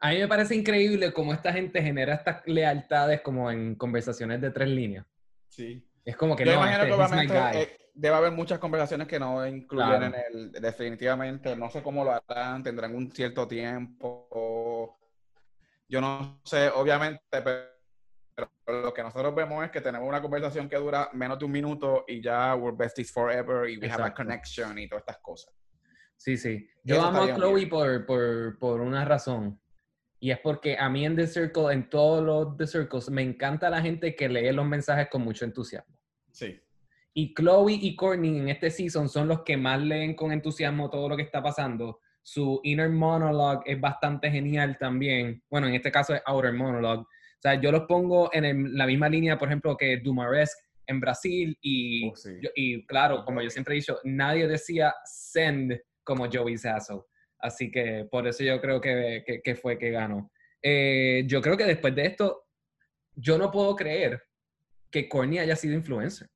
A 0.00 0.10
mí 0.10 0.18
me 0.18 0.26
parece 0.26 0.56
increíble 0.56 1.12
cómo 1.12 1.32
esta 1.32 1.52
gente 1.52 1.80
genera 1.80 2.14
estas 2.14 2.42
lealtades 2.46 3.20
como 3.20 3.48
en 3.48 3.76
conversaciones 3.76 4.40
de 4.40 4.50
tres 4.50 4.70
líneas. 4.70 5.06
Sí. 5.50 5.86
Es 6.04 6.16
como 6.16 6.36
que 6.36 6.44
Yo 6.44 6.52
no, 6.52 6.58
imagino 6.58 6.82
este, 6.82 6.86
que 6.86 6.94
obviamente 6.94 7.62
eh, 7.62 7.90
debe 7.94 8.16
haber 8.16 8.32
muchas 8.32 8.58
conversaciones 8.58 9.06
que 9.06 9.18
no 9.18 9.46
incluyen 9.46 9.88
Claro. 9.88 10.06
en 10.06 10.14
el, 10.14 10.52
definitivamente, 10.52 11.54
no 11.56 11.70
sé 11.70 11.82
cómo 11.82 12.04
lo 12.04 12.12
harán, 12.12 12.62
tendrán 12.62 12.94
un 12.94 13.10
cierto 13.10 13.46
tiempo, 13.46 14.98
yo 15.90 16.00
no 16.00 16.40
sé, 16.44 16.68
obviamente, 16.68 17.20
pero, 17.30 18.50
pero 18.64 18.82
lo 18.82 18.94
que 18.94 19.02
nosotros 19.02 19.34
vemos 19.34 19.64
es 19.64 19.70
que 19.72 19.80
tenemos 19.80 20.08
una 20.08 20.22
conversación 20.22 20.68
que 20.68 20.76
dura 20.76 21.10
menos 21.12 21.38
de 21.38 21.44
un 21.44 21.50
minuto 21.50 22.04
y 22.06 22.22
ya 22.22 22.54
we're 22.54 22.76
besties 22.76 23.12
forever 23.12 23.68
y 23.68 23.76
we 23.76 23.90
have 23.90 24.04
a 24.04 24.14
connection 24.14 24.78
y 24.78 24.88
todas 24.88 25.02
estas 25.02 25.18
cosas. 25.18 25.52
Sí, 26.16 26.36
sí. 26.36 26.68
Yo 26.84 27.02
amo 27.02 27.22
a 27.22 27.34
Chloe 27.34 27.66
por, 27.66 28.06
por, 28.06 28.58
por 28.58 28.80
una 28.80 29.04
razón. 29.04 29.60
Y 30.22 30.30
es 30.30 30.38
porque 30.38 30.76
a 30.78 30.88
mí 30.90 31.06
en 31.06 31.16
The 31.16 31.26
Circle, 31.26 31.72
en 31.72 31.88
todos 31.88 32.22
los 32.22 32.56
The 32.56 32.66
Circles, 32.66 33.08
me 33.08 33.22
encanta 33.22 33.70
la 33.70 33.80
gente 33.80 34.14
que 34.14 34.28
lee 34.28 34.52
los 34.52 34.66
mensajes 34.66 35.08
con 35.10 35.22
mucho 35.22 35.46
entusiasmo. 35.46 35.96
Sí. 36.30 36.60
Y 37.14 37.34
Chloe 37.34 37.72
y 37.72 37.96
Courtney 37.96 38.38
en 38.38 38.48
este 38.50 38.70
season 38.70 39.08
son 39.08 39.26
los 39.28 39.42
que 39.42 39.56
más 39.56 39.80
leen 39.80 40.14
con 40.14 40.30
entusiasmo 40.30 40.90
todo 40.90 41.08
lo 41.08 41.16
que 41.16 41.22
está 41.22 41.42
pasando. 41.42 42.00
Su 42.22 42.60
inner 42.64 42.90
monologue 42.90 43.62
es 43.72 43.80
bastante 43.80 44.30
genial 44.30 44.76
también. 44.78 45.42
Bueno, 45.50 45.66
en 45.66 45.74
este 45.74 45.90
caso 45.90 46.14
es 46.14 46.22
outer 46.26 46.52
monologue. 46.52 47.02
O 47.02 47.40
sea, 47.42 47.54
yo 47.58 47.72
los 47.72 47.84
pongo 47.86 48.28
en 48.34 48.44
el- 48.44 48.74
la 48.76 48.86
misma 48.86 49.08
línea, 49.08 49.38
por 49.38 49.48
ejemplo, 49.48 49.74
que 49.76 49.96
Dumaresque 50.04 50.60
en 50.86 51.00
Brasil. 51.00 51.56
Y, 51.62 52.10
Oh, 52.10 52.14
sí. 52.14 52.30
yo- 52.42 52.50
y 52.54 52.84
claro, 52.86 53.24
como 53.24 53.40
yo 53.40 53.48
siempre 53.48 53.74
he 53.74 53.76
dicho, 53.76 53.98
nadie 54.04 54.46
decía 54.46 54.94
send 55.04 55.80
como 56.04 56.28
Joey 56.30 56.58
Sasso. 56.58 57.08
Así 57.40 57.70
que 57.70 58.06
por 58.10 58.26
eso 58.26 58.42
yo 58.44 58.60
creo 58.60 58.80
que, 58.80 59.22
que- 59.26 59.40
que 59.42 59.54
fue 59.54 59.78
que 59.78 59.90
ganó. 59.90 60.30
Eh, 60.62 61.24
yo 61.26 61.40
creo 61.40 61.56
que 61.56 61.64
después 61.64 61.94
de 61.94 62.06
esto, 62.06 62.46
yo 63.14 63.38
no 63.38 63.50
puedo 63.50 63.74
creer 63.76 64.22
que 64.90 65.08
Courtney 65.08 65.38
haya 65.38 65.56
sido 65.56 65.74
influencer. 65.74 66.28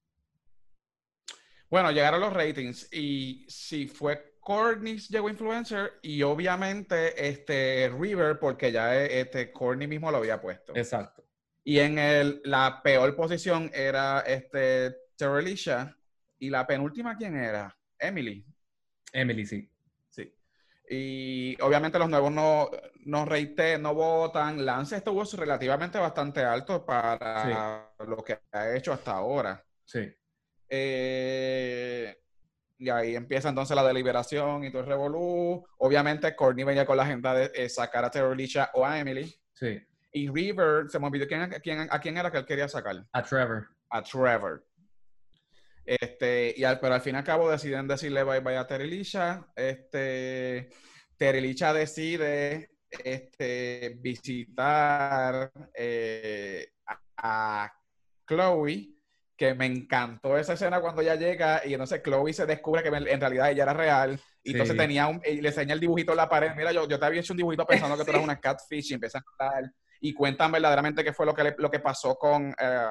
Bueno, 1.70 1.90
llegaron 1.90 2.20
los 2.20 2.32
ratings 2.32 2.88
y 2.92 3.44
si 3.48 3.88
fue 3.88 4.36
Courtney 4.40 4.98
llegó 5.08 5.28
influencer 5.28 5.94
y 6.02 6.22
obviamente 6.22 7.28
este 7.28 7.88
River 7.98 8.38
porque 8.38 8.70
ya 8.70 8.94
eh, 9.02 9.20
este 9.20 9.50
Courtney 9.50 9.88
mismo 9.88 10.10
lo 10.10 10.18
había 10.18 10.40
puesto. 10.40 10.72
Exacto. 10.76 11.24
Y 11.64 11.78
en 11.80 11.98
el, 11.98 12.40
la 12.44 12.80
peor 12.82 13.16
posición 13.16 13.70
era 13.74 14.20
este 14.20 14.94
Terelisha 15.16 15.96
y 16.38 16.50
la 16.50 16.66
penúltima 16.66 17.16
quién 17.16 17.36
era? 17.36 17.76
Emily. 17.98 18.44
Emily. 19.12 19.46
Sí. 19.46 19.68
Y 20.88 21.60
obviamente 21.62 21.98
los 21.98 22.08
nuevos 22.10 22.30
no, 22.30 22.68
no 23.06 23.24
rate, 23.24 23.78
no 23.78 23.94
votan. 23.94 24.64
Lance 24.66 24.96
estuvo 24.96 25.24
relativamente 25.36 25.98
bastante 25.98 26.42
alto 26.44 26.84
para 26.84 27.90
lo 28.06 28.22
que 28.22 28.38
ha 28.52 28.74
hecho 28.76 28.92
hasta 28.92 29.12
ahora. 29.12 29.64
Sí. 29.84 30.14
Eh, 30.68 32.16
y 32.78 32.88
ahí 32.90 33.14
empieza 33.16 33.48
entonces 33.48 33.74
la 33.74 33.86
deliberación 33.86 34.64
y 34.64 34.70
todo 34.70 34.82
el 34.82 34.88
revolú. 34.88 35.64
Obviamente 35.78 36.34
Courtney 36.36 36.64
venía 36.64 36.84
con 36.84 36.96
la 36.96 37.04
agenda 37.04 37.32
de 37.34 37.50
eh, 37.54 37.68
sacar 37.68 38.04
a 38.04 38.10
Terelisha 38.10 38.70
o 38.74 38.84
a 38.84 38.98
Emily. 38.98 39.34
Sí. 39.54 39.80
Y 40.12 40.28
River, 40.28 40.90
se 40.90 40.98
me 40.98 41.06
olvidó 41.06 41.26
quién, 41.26 41.50
quién- 41.62 41.88
a 41.90 41.98
quién 42.00 42.16
era 42.18 42.30
que 42.30 42.38
él 42.38 42.44
quería 42.46 42.68
sacar. 42.68 43.04
A 43.12 43.22
Trevor. 43.22 43.68
A 43.90 44.02
Trevor. 44.02 44.64
Este, 45.84 46.54
y 46.56 46.64
al, 46.64 46.80
pero 46.80 46.94
al 46.94 47.00
fin 47.02 47.14
y 47.14 47.18
al 47.18 47.24
cabo 47.24 47.50
deciden 47.50 47.86
decirle 47.86 48.22
bye 48.24 48.40
bye 48.40 48.56
a 48.56 48.66
Terelisha. 48.66 49.46
Este, 49.54 50.70
Terelisha 51.16 51.72
decide 51.72 52.70
este, 52.90 53.96
visitar 54.00 55.50
eh, 55.74 56.68
a, 56.86 57.62
a 57.64 57.72
Chloe, 58.26 58.90
que 59.36 59.52
me 59.54 59.66
encantó 59.66 60.38
esa 60.38 60.52
escena 60.54 60.80
cuando 60.80 61.02
ella 61.02 61.16
llega 61.16 61.62
y 61.66 61.72
entonces 61.74 62.02
Chloe 62.02 62.32
se 62.32 62.46
descubre 62.46 62.82
que 62.82 62.88
en 62.88 63.20
realidad 63.20 63.50
ella 63.50 63.64
era 63.64 63.74
real. 63.74 64.18
Y 64.42 64.50
Sí. 64.50 64.52
entonces 64.52 64.76
tenía 64.76 65.06
un, 65.08 65.20
y 65.24 65.40
le 65.40 65.48
enseña 65.48 65.74
el 65.74 65.80
dibujito 65.80 66.12
en 66.12 66.18
la 66.18 66.28
pared. 66.28 66.52
Mira, 66.56 66.70
yo, 66.72 66.86
yo 66.86 66.98
te 66.98 67.06
había 67.06 67.20
hecho 67.20 67.32
un 67.32 67.38
dibujito 67.38 67.66
pensando 67.66 67.96
que 67.96 68.04
tú 68.04 68.10
eras 68.10 68.22
una 68.24 68.38
catfish 68.38 68.90
y 68.90 68.94
empiezan 68.94 69.22
a 69.40 69.46
hablar 69.46 69.72
y 70.00 70.12
cuentan 70.14 70.52
verdaderamente 70.52 71.02
qué 71.02 71.12
fue 71.14 71.24
lo 71.26 71.34
que, 71.34 71.44
le- 71.44 71.54
lo 71.58 71.70
que 71.70 71.80
pasó 71.80 72.14
con, 72.16 72.54
eh, 72.58 72.86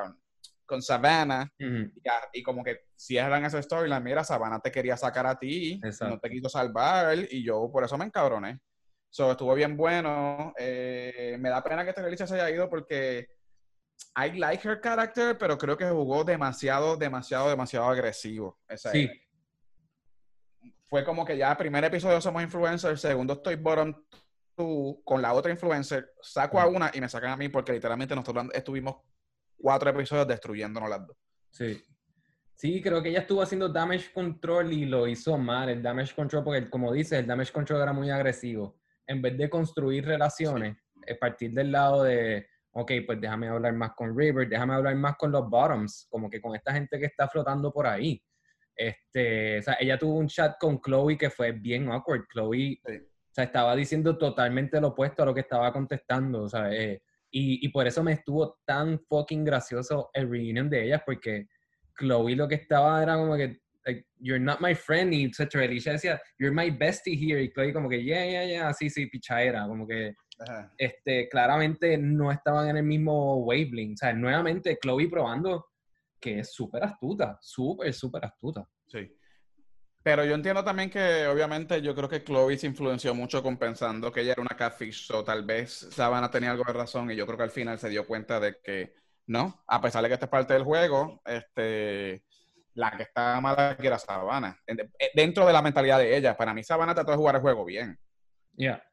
con 0.66 0.82
Savannah. 0.82 1.50
Y, 1.58 2.10
a- 2.10 2.30
y 2.34 2.44
como 2.44 2.64
que 2.64 2.82
cierran 2.96 3.46
esa 3.46 3.62
storyline, 3.62 4.04
mira, 4.04 4.24
Savannah 4.24 4.60
te 4.60 4.72
quería 4.72 4.98
sacar 4.98 5.26
a 5.28 5.38
ti, 5.38 5.80
Exacto. 5.84 6.16
no 6.16 6.20
te 6.20 6.30
quiso 6.30 6.50
salvar, 6.50 7.18
y 7.30 7.44
yo 7.44 7.70
por 7.72 7.84
eso 7.84 7.98
me 7.98 8.06
encabroné. 8.06 8.60
So, 9.10 9.32
estuvo 9.32 9.54
bien 9.54 9.78
bueno. 9.78 10.54
Eh, 10.58 11.38
me 11.40 11.50
da 11.50 11.64
pena 11.64 11.86
que 11.86 11.94
Teresa 11.94 12.26
se 12.26 12.36
haya 12.36 12.50
ido 12.50 12.68
porque 12.70 13.28
I 14.18 14.32
like 14.40 14.68
her 14.68 14.82
character, 14.82 15.38
pero 15.38 15.58
creo 15.58 15.78
que 15.78 15.86
jugó 15.86 16.24
demasiado, 16.24 16.98
demasiado, 16.98 17.50
demasiado 17.50 17.86
agresivo. 17.88 18.58
esa 18.68 18.92
Sí. 18.92 19.04
era. 19.04 19.14
Fue 20.86 21.04
como 21.04 21.26
que 21.26 21.38
ya 21.38 21.56
primer 21.58 21.84
episodio 21.84 22.22
somos 22.22 22.42
influencers, 22.44 23.02
segundo 23.02 23.34
estoy 23.34 23.56
bottom 23.56 23.94
two 24.56 25.02
con 25.04 25.22
la 25.22 25.34
otra 25.34 25.52
influencer, 25.52 26.12
saco 26.22 26.60
a 26.60 26.68
una 26.68 26.92
y 26.94 27.02
me 27.02 27.10
sacan 27.10 27.32
a 27.32 27.38
mí 27.38 27.50
porque 27.50 27.74
literalmente 27.74 28.16
nosotros 28.16 28.46
estuvimos 28.54 28.98
cuatro 29.64 29.90
episodios 29.90 30.28
destruyéndonos 30.28 30.90
las 30.90 31.08
dos. 31.08 31.18
Sí. 31.50 31.82
Sí, 32.54 32.82
creo 32.82 33.02
que 33.02 33.10
ella 33.10 33.22
estuvo 33.22 33.42
haciendo 33.42 33.70
damage 33.70 34.12
control 34.14 34.74
y 34.74 34.86
lo 34.86 35.08
hizo 35.08 35.38
mal. 35.38 35.70
El 35.70 35.82
damage 35.82 36.14
control, 36.14 36.44
porque 36.44 36.70
como 36.70 36.92
dices, 36.92 37.20
el 37.20 37.26
damage 37.28 37.54
control 37.54 37.82
era 37.82 37.94
muy 37.94 38.10
agresivo. 38.10 38.78
En 39.08 39.22
vez 39.22 39.38
de 39.38 39.50
construir 39.50 40.06
relaciones, 40.06 40.78
a 41.10 41.16
partir 41.20 41.52
del 41.54 41.72
lado 41.72 42.04
de, 42.04 42.46
ok, 42.72 42.92
pues 43.06 43.22
déjame 43.22 43.48
hablar 43.48 43.74
más 43.74 43.94
con 43.96 44.18
River, 44.18 44.50
déjame 44.50 44.74
hablar 44.74 44.96
más 44.96 45.16
con 45.16 45.32
los 45.32 45.50
bottoms, 45.50 46.08
como 46.10 46.30
que 46.30 46.42
con 46.42 46.56
esta 46.56 46.74
gente 46.74 47.00
que 47.00 47.06
está 47.06 47.28
flotando 47.30 47.72
por 47.72 47.88
ahí. 47.88 48.22
Este, 48.76 49.60
o 49.60 49.62
sea, 49.62 49.78
ella 49.80 49.98
tuvo 49.98 50.18
un 50.18 50.28
chat 50.28 50.58
con 50.60 50.82
Chloe 50.82 51.18
que 51.18 51.30
fue 51.30 51.54
bien 51.54 51.90
awkward. 51.90 52.26
Chloe 52.32 52.80
Sí. 52.86 52.96
o 52.98 53.34
sea, 53.34 53.46
estaba 53.46 53.76
diciendo 53.76 54.18
totalmente 54.18 54.80
lo 54.82 54.90
opuesto 54.90 55.24
a 55.24 55.26
lo 55.26 55.34
que 55.34 55.42
estaba 55.42 55.72
contestando, 55.72 56.44
o 56.44 56.50
sea, 56.50 56.72
eh, 56.74 57.02
y, 57.36 57.66
y 57.66 57.70
por 57.70 57.88
eso 57.88 58.04
me 58.04 58.14
estuvo 58.14 58.60
tan 58.64 59.00
fucking 59.10 59.44
gracioso 59.44 60.12
el 60.14 60.30
reunion 60.30 60.70
de 60.70 60.86
ellas, 60.86 61.02
porque 61.04 61.48
Chloe 61.98 62.36
lo 62.36 62.48
que 62.48 62.56
estaba 62.56 63.02
era 63.02 63.16
como 63.16 63.36
que, 63.36 63.60
like, 63.86 64.06
you're 64.20 64.40
not 64.40 64.62
my 64.62 64.76
friend, 64.76 65.12
y. 65.12 65.32
Alicia 65.56 65.94
decía, 65.94 66.22
you're 66.38 66.56
my 66.56 66.70
bestie 66.70 67.18
here, 67.18 67.42
y 67.44 67.52
Chloe 67.52 67.74
como 67.74 67.90
que, 67.90 68.04
yeah, 68.04 68.24
yeah, 68.24 68.46
yeah, 68.46 68.74
sí, 68.74 68.88
sí, 68.88 69.08
pichadera, 69.08 69.68
como 69.68 69.88
que, 69.88 70.14
Ajá. 70.40 70.72
este, 70.78 71.28
claramente 71.28 71.98
no 71.98 72.32
estaban 72.32 72.70
en 72.70 72.78
el 72.78 72.84
mismo 72.84 73.38
wavelength, 73.38 73.96
o 73.96 73.98
sea, 73.98 74.14
nuevamente 74.14 74.78
Chloe 74.80 75.10
probando 75.10 75.66
que 76.22 76.40
es 76.40 76.54
súper 76.54 76.84
astuta, 76.84 77.40
súper, 77.42 77.92
súper 77.94 78.26
astuta. 78.26 78.70
Sí. 78.88 79.12
Pero 80.04 80.26
yo 80.26 80.36
entiendo 80.36 80.64
también 80.66 80.90
que, 80.90 81.28
obviamente, 81.28 81.82
yo 81.82 81.96
creo 81.96 82.10
que 82.10 82.24
Chloe 82.24 82.58
se 82.58 82.68
influenció 82.68 83.16
mucho 83.16 83.42
con 83.42 83.58
pensando 83.58 84.12
que 84.12 84.22
ella 84.22 84.34
era 84.34 84.42
una 84.42 84.56
catfish, 84.58 85.10
o 85.14 85.24
tal 85.24 85.44
vez 85.46 85.72
Savannah 85.92 86.30
tenía 86.30 86.52
algo 86.52 86.66
de 86.68 86.74
razón, 86.74 87.10
y 87.10 87.16
yo 87.16 87.26
creo 87.26 87.38
que 87.38 87.44
al 87.44 87.52
final 87.52 87.80
se 87.80 87.90
dio 87.90 88.06
cuenta 88.06 88.40
de 88.40 88.58
que 88.62 88.94
no, 89.28 89.64
a 89.66 89.82
pesar 89.82 90.04
de 90.04 90.10
que 90.10 90.16
esta 90.16 90.26
es 90.26 90.30
parte 90.32 90.54
del 90.54 90.64
juego, 90.64 91.22
este, 91.26 92.24
la 92.74 92.92
que 92.98 93.04
está 93.04 93.40
mala 93.40 93.78
era 93.80 93.98
Savannah. 93.98 94.58
En- 94.68 94.80
eh, 95.00 95.12
Dentro 95.16 95.46
de 95.46 95.54
la 95.54 95.62
mentalidad 95.62 96.00
de 96.00 96.18
ella, 96.18 96.36
para 96.36 96.54
mí 96.54 96.64
Savannah 96.64 96.94
trató 96.94 97.12
de 97.12 97.18
jugar 97.18 97.36
el 97.36 97.42
juego 97.42 97.64
bien. 97.64 97.98
Yeah. 98.58 98.84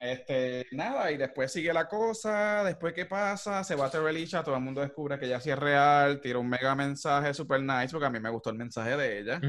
Este, 0.00 0.66
nada, 0.72 1.10
y 1.10 1.16
después 1.16 1.50
sigue 1.52 1.72
la 1.72 1.88
cosa, 1.88 2.62
después 2.62 2.92
qué 2.94 3.04
pasa, 3.04 3.64
se 3.64 3.74
va 3.74 3.86
a 3.86 3.90
Terelisha, 3.90 4.44
todo 4.44 4.54
el 4.54 4.62
mundo 4.62 4.80
descubre 4.80 5.18
que 5.18 5.26
ella 5.26 5.40
sí 5.40 5.50
es 5.50 5.58
real, 5.58 6.20
tira 6.20 6.38
un 6.38 6.48
mega 6.48 6.74
mensaje 6.76 7.34
super 7.34 7.60
nice, 7.60 7.88
porque 7.90 8.06
a 8.06 8.10
mí 8.10 8.20
me 8.20 8.30
gustó 8.30 8.50
el 8.50 8.56
mensaje 8.56 8.96
de 8.96 9.18
ella. 9.18 9.40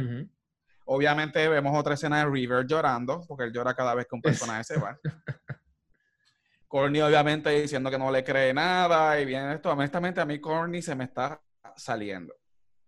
Obviamente 0.86 1.48
vemos 1.48 1.78
otra 1.78 1.94
escena 1.94 2.20
de 2.26 2.32
River 2.32 2.66
llorando, 2.66 3.22
porque 3.28 3.44
él 3.44 3.54
llora 3.54 3.76
cada 3.76 3.94
vez 3.94 4.08
que 4.08 4.16
un 4.16 4.22
personaje 4.24 4.64
se 4.64 4.80
va. 4.80 4.98
Corny 6.68 7.02
obviamente 7.02 7.50
diciendo 7.50 7.90
que 7.92 7.98
no 7.98 8.12
le 8.12 8.24
cree 8.24 8.54
nada, 8.54 9.20
y 9.20 9.26
viene 9.26 9.54
esto, 9.54 9.72
honestamente 9.72 10.20
a 10.22 10.26
mí 10.26 10.40
Corny 10.40 10.82
se 10.82 10.96
me 10.96 11.04
está 11.04 11.40
saliendo. 11.76 12.34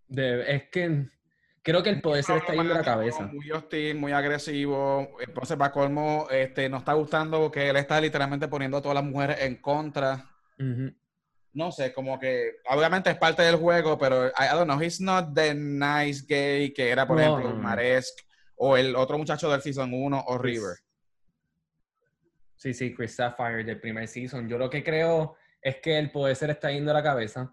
De- 0.07 0.55
es 0.55 0.69
que 0.69 1.05
creo 1.61 1.83
que 1.83 1.89
el 1.89 2.01
poder 2.01 2.23
se 2.23 2.33
le 2.33 2.39
está 2.39 2.53
yendo 2.53 2.73
a 2.73 2.77
la 2.77 2.83
cabeza. 2.83 3.25
Muy 3.27 3.51
hostil, 3.51 3.95
muy 3.97 4.11
agresivo. 4.11 5.17
Entonces, 5.19 5.59
va 5.59 5.71
colmo, 5.71 6.27
este, 6.29 6.69
no 6.69 6.77
está 6.77 6.93
gustando 6.93 7.51
que 7.51 7.69
él 7.69 7.75
está 7.77 7.99
literalmente 8.01 8.47
poniendo 8.47 8.77
a 8.77 8.81
todas 8.81 8.95
las 8.95 9.03
mujeres 9.03 9.37
en 9.41 9.55
contra. 9.61 10.29
No 11.53 11.71
sé, 11.71 11.91
como 11.93 12.17
que 12.19 12.57
obviamente 12.69 13.09
es 13.09 13.17
parte 13.17 13.41
del 13.43 13.57
juego, 13.57 13.97
pero 13.97 14.27
I, 14.27 14.45
I 14.45 14.53
don't 14.53 14.65
know, 14.65 14.81
he's 14.81 15.01
not 15.01 15.33
the 15.33 15.53
nice 15.53 16.23
gay 16.27 16.71
que 16.73 16.89
era, 16.89 17.05
por 17.05 17.17
No, 17.17 17.23
ejemplo, 17.23 17.49
no, 17.49 17.55
no. 17.57 17.61
Maresk 17.61 18.19
o 18.55 18.77
el 18.77 18.95
otro 18.95 19.17
muchacho 19.17 19.51
del 19.51 19.61
Season 19.61 19.91
1 19.93 20.23
o 20.27 20.37
River. 20.37 20.77
Sí, 22.55 22.73
sí, 22.75 22.93
Chris 22.93 23.15
Sapphire 23.15 23.63
del 23.63 23.79
primer 23.79 24.07
season. 24.07 24.47
Yo 24.47 24.59
lo 24.59 24.69
que 24.69 24.83
creo 24.83 25.35
es 25.63 25.77
que 25.77 25.97
el 25.97 26.11
poder 26.11 26.35
se 26.35 26.45
le 26.45 26.53
está 26.53 26.71
yendo 26.71 26.91
a 26.91 26.93
la 26.93 27.01
cabeza. 27.01 27.51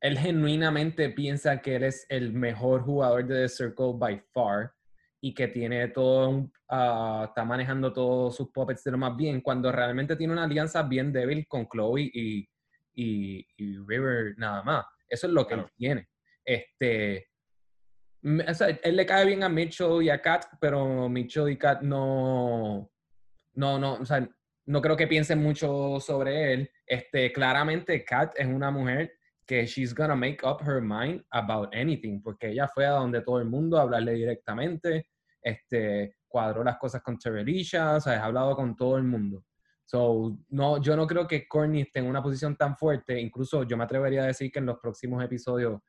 Él 0.00 0.18
genuinamente 0.18 1.10
piensa 1.10 1.60
que 1.60 1.76
él 1.76 1.84
es 1.84 2.06
el 2.08 2.32
mejor 2.32 2.82
jugador 2.82 3.26
de 3.26 3.42
The 3.42 3.48
Circle 3.48 3.94
by 3.96 4.22
far. 4.32 4.72
y 5.20 5.34
que 5.34 5.48
tiene 5.48 5.88
todo, 5.88 6.28
un, 6.28 6.52
ah, 6.68 7.24
está 7.28 7.44
manejando 7.44 7.92
todos 7.92 8.36
sus 8.36 8.50
puppets 8.52 8.84
de 8.84 8.92
lo 8.92 8.98
más 8.98 9.16
bien, 9.16 9.40
cuando 9.40 9.72
realmente 9.72 10.14
tiene 10.14 10.32
una 10.32 10.44
alianza 10.44 10.82
bien 10.84 11.12
débil 11.12 11.46
con 11.48 11.66
Chloe 11.68 12.10
y, 12.14 12.48
y, 12.94 13.46
y 13.56 13.78
River 13.86 14.34
nada 14.38 14.62
más. 14.62 14.86
Eso 15.08 15.26
es 15.26 15.32
lo 15.32 15.46
que 15.46 15.54
él 15.54 15.66
tiene. 15.76 16.08
Este, 16.44 17.28
o 18.22 18.54
sea, 18.54 18.68
él 18.68 18.96
le 18.96 19.06
cae 19.06 19.26
bien 19.26 19.42
a 19.42 19.48
Mitchell 19.48 20.02
y 20.02 20.10
a 20.10 20.20
Kat, 20.20 20.44
pero 20.60 21.08
Mitchell 21.08 21.48
y 21.48 21.56
Kat 21.56 21.82
no, 21.82 22.90
no, 23.54 23.78
no, 23.78 23.94
o 23.94 24.04
sea, 24.04 24.28
no 24.66 24.82
creo 24.82 24.96
que 24.96 25.06
piensen 25.06 25.42
mucho 25.42 25.98
sobre 26.00 26.52
él. 26.52 26.70
Este, 26.86 27.32
claramente 27.32 28.04
Kat 28.04 28.34
es 28.36 28.46
una 28.46 28.70
mujer 28.70 29.17
que 29.48 29.66
she's 29.66 29.94
gonna 29.94 30.14
make 30.14 30.44
up 30.44 30.60
her 30.62 30.80
mind 30.82 31.24
about 31.30 31.74
anything, 31.74 32.20
porque 32.20 32.50
ella 32.50 32.68
fue 32.68 32.84
a 32.84 32.90
donde 32.90 33.22
todo 33.22 33.38
el 33.38 33.46
mundo 33.46 33.78
a 33.78 33.82
hablarle 33.82 34.12
directamente, 34.12 35.08
este, 35.42 36.16
cuadró 36.28 36.62
las 36.62 36.76
cosas 36.76 37.02
con 37.02 37.18
Terelisha, 37.18 37.96
o 37.96 38.00
sea, 38.00 38.22
ha 38.22 38.26
hablado 38.26 38.54
con 38.54 38.76
todo 38.76 38.98
el 38.98 39.04
mundo. 39.04 39.46
So, 39.86 40.38
no, 40.50 40.82
yo 40.82 40.94
no 40.96 41.06
creo 41.06 41.26
que 41.26 41.48
Courtney 41.48 41.80
esté 41.80 42.00
en 42.00 42.08
una 42.08 42.22
posición 42.22 42.56
tan 42.56 42.76
fuerte, 42.76 43.18
incluso 43.18 43.62
yo 43.62 43.78
me 43.78 43.84
atrevería 43.84 44.24
a 44.24 44.26
decir 44.26 44.52
que 44.52 44.58
en 44.58 44.66
los 44.66 44.78
próximos 44.80 45.24
episodios 45.24 45.80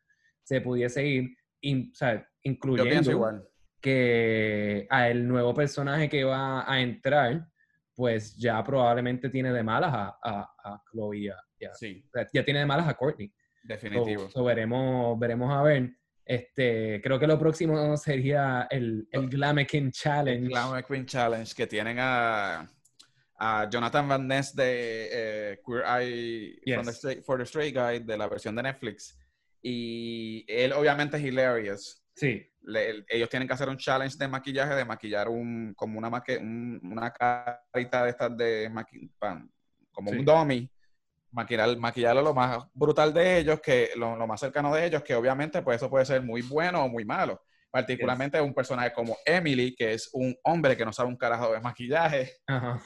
se 0.42 0.62
pudiese 0.62 1.06
ir, 1.06 1.36
o 1.66 1.94
sea, 1.94 2.26
incluyendo 2.44 3.44
que 3.82 4.88
a 4.90 5.10
el 5.10 5.28
nuevo 5.28 5.54
personaje 5.54 6.08
que 6.08 6.24
va 6.24 6.72
a 6.72 6.80
entrar, 6.80 7.46
pues 7.94 8.38
ya 8.38 8.64
probablemente 8.64 9.30
tiene 9.30 9.52
de 9.52 9.64
malas 9.64 9.92
a, 9.94 10.50
a, 10.64 10.82
Chloe, 10.90 11.26
ya, 11.60 11.74
sí. 11.74 12.06
ya 12.34 12.46
tiene 12.46 12.62
de 12.62 12.66
malas 12.66 12.88
a 12.88 12.94
Courtney. 12.94 13.30
Definitivo. 13.70 14.30
So, 14.32 14.44
veremos, 14.44 15.18
veremos 15.20 15.54
a 15.54 15.62
ver. 15.62 15.92
Este, 16.26 17.00
creo 17.04 17.20
que 17.20 17.28
lo 17.28 17.38
próximo 17.38 17.96
sería 17.98 18.68
el, 18.70 19.08
el 19.12 19.30
Glamekin 19.30 19.92
Challenge. 19.92 20.44
El 20.44 20.50
Glamekin 20.50 21.06
Challenge, 21.06 21.54
que 21.56 21.68
tienen 21.68 21.98
a, 22.00 22.68
a 23.38 23.70
Jonathan 23.70 24.08
Van 24.08 24.28
Ness 24.28 24.56
de 24.56 25.10
eh, 25.12 25.62
Queer 25.64 25.84
Eye 25.86 27.22
for 27.22 27.38
the 27.38 27.44
Straight 27.44 27.76
Guy, 27.76 28.00
de 28.00 28.18
la 28.18 28.28
versión 28.28 28.56
de 28.56 28.64
Netflix. 28.64 29.16
Y 29.62 30.46
él 30.48 30.74
obviamente 30.74 31.18
es 31.18 31.24
hilarious. 31.24 32.04
Sí. 32.16 32.46
ellos 33.08 33.30
tienen 33.30 33.48
que 33.48 33.54
hacer 33.54 33.70
un 33.70 33.78
challenge 33.78 34.18
de 34.18 34.28
maquillaje, 34.28 34.74
de 34.74 34.84
maquillar 34.84 35.30
un, 35.30 35.74
como 35.76 36.00
una, 36.00 36.10
una 36.10 37.14
carita 37.14 38.04
de 38.04 38.10
estas 38.10 38.36
de 38.36 38.70
maquillaje, 38.70 39.46
como 39.92 40.10
un 40.10 40.26
dummy 40.26 40.70
maquillar, 41.32 41.78
maquillarlo 41.78 42.22
lo 42.22 42.34
más 42.34 42.66
brutal 42.74 43.14
de 43.14 43.40
ellos, 43.40 43.60
que 43.62 43.92
lo, 43.96 44.16
más 44.28 44.40
cercano 44.40 44.74
de 44.74 44.86
ellos, 44.86 45.04
que 45.04 45.16
obviamente 45.16 45.62
pues 45.62 45.78
eso 45.78 45.90
puede 45.90 46.06
ser 46.06 46.22
muy 46.22 46.42
bueno 46.42 46.84
o 46.84 46.90
muy 46.90 47.06
malo. 47.06 47.42
Particularmente 47.72 48.42
un 48.42 48.54
personaje 48.54 48.92
como 48.94 49.18
Emily, 49.26 49.76
que 49.76 49.94
es 49.94 50.10
un 50.14 50.36
hombre 50.44 50.76
que 50.76 50.86
no 50.86 50.92
sabe 50.92 51.10
un 51.10 51.18
carajo 51.18 51.54
de 51.54 51.60
maquillaje. 51.60 52.34
Ajá. 52.48 52.82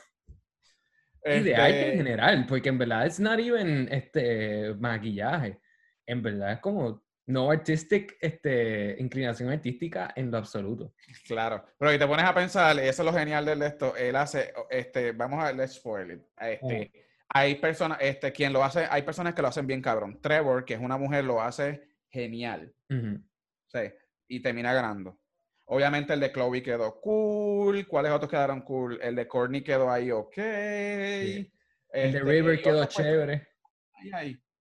y 1.25 1.39
de 1.39 1.55
arte 1.55 1.81
en 1.81 1.85
este 1.85 1.97
general, 1.97 2.45
porque 2.47 2.69
en 2.69 2.77
verdad 2.77 3.05
es 3.05 3.19
not 3.19 3.39
even 3.39 3.87
este 3.91 4.73
maquillaje. 4.75 5.59
En 6.05 6.21
verdad 6.21 6.53
es 6.53 6.59
como 6.59 7.01
no 7.25 7.51
artistic, 7.51 8.17
este, 8.19 8.95
inclinación 8.99 9.49
artística 9.49 10.11
en 10.15 10.31
lo 10.31 10.37
absoluto. 10.37 10.93
Claro, 11.25 11.63
pero 11.77 11.91
si 11.91 11.97
te 11.97 12.07
pones 12.07 12.25
a 12.25 12.33
pensar, 12.33 12.77
eso 12.79 13.01
es 13.01 13.05
lo 13.05 13.17
genial 13.17 13.45
de 13.45 13.65
esto, 13.65 13.95
él 13.95 14.15
hace, 14.15 14.53
este, 14.69 15.13
vamos 15.13 15.43
a 15.43 15.53
let's 15.53 15.75
spoil 15.75 16.11
it, 16.11 16.21
este, 16.37 16.91
hay 17.33 17.55
personas, 17.55 17.97
este, 17.99 18.31
quien 18.31 18.53
lo 18.53 18.63
hace, 18.63 18.87
hay 18.89 19.01
personas 19.01 19.33
que 19.33 19.41
lo 19.41 19.47
hacen 19.47 19.65
bien 19.65 19.81
cabrón. 19.81 20.21
Trevor, 20.21 20.63
que 20.63 20.75
es 20.75 20.79
una 20.79 20.97
mujer, 20.97 21.25
lo 21.25 21.41
hace 21.41 21.83
genial. 22.09 22.73
Sí, 22.87 23.79
y 24.27 24.39
termina 24.39 24.71
ganando. 24.71 25.19
Obviamente 25.65 26.13
el 26.13 26.19
de 26.19 26.31
Chloe 26.31 26.61
quedó 26.61 26.99
cool. 27.01 27.87
¿Cuáles 27.87 28.11
otros 28.11 28.29
quedaron 28.29 28.61
cool? 28.61 28.99
El 29.01 29.15
de 29.15 29.27
Courtney 29.27 29.63
quedó 29.63 29.89
ahí 29.89 30.11
ok. 30.11 30.37
el 30.37 30.43
de 30.45 31.51
este, 31.91 32.19
River 32.19 32.61
quedó 32.61 32.85
chévere. 32.85 33.47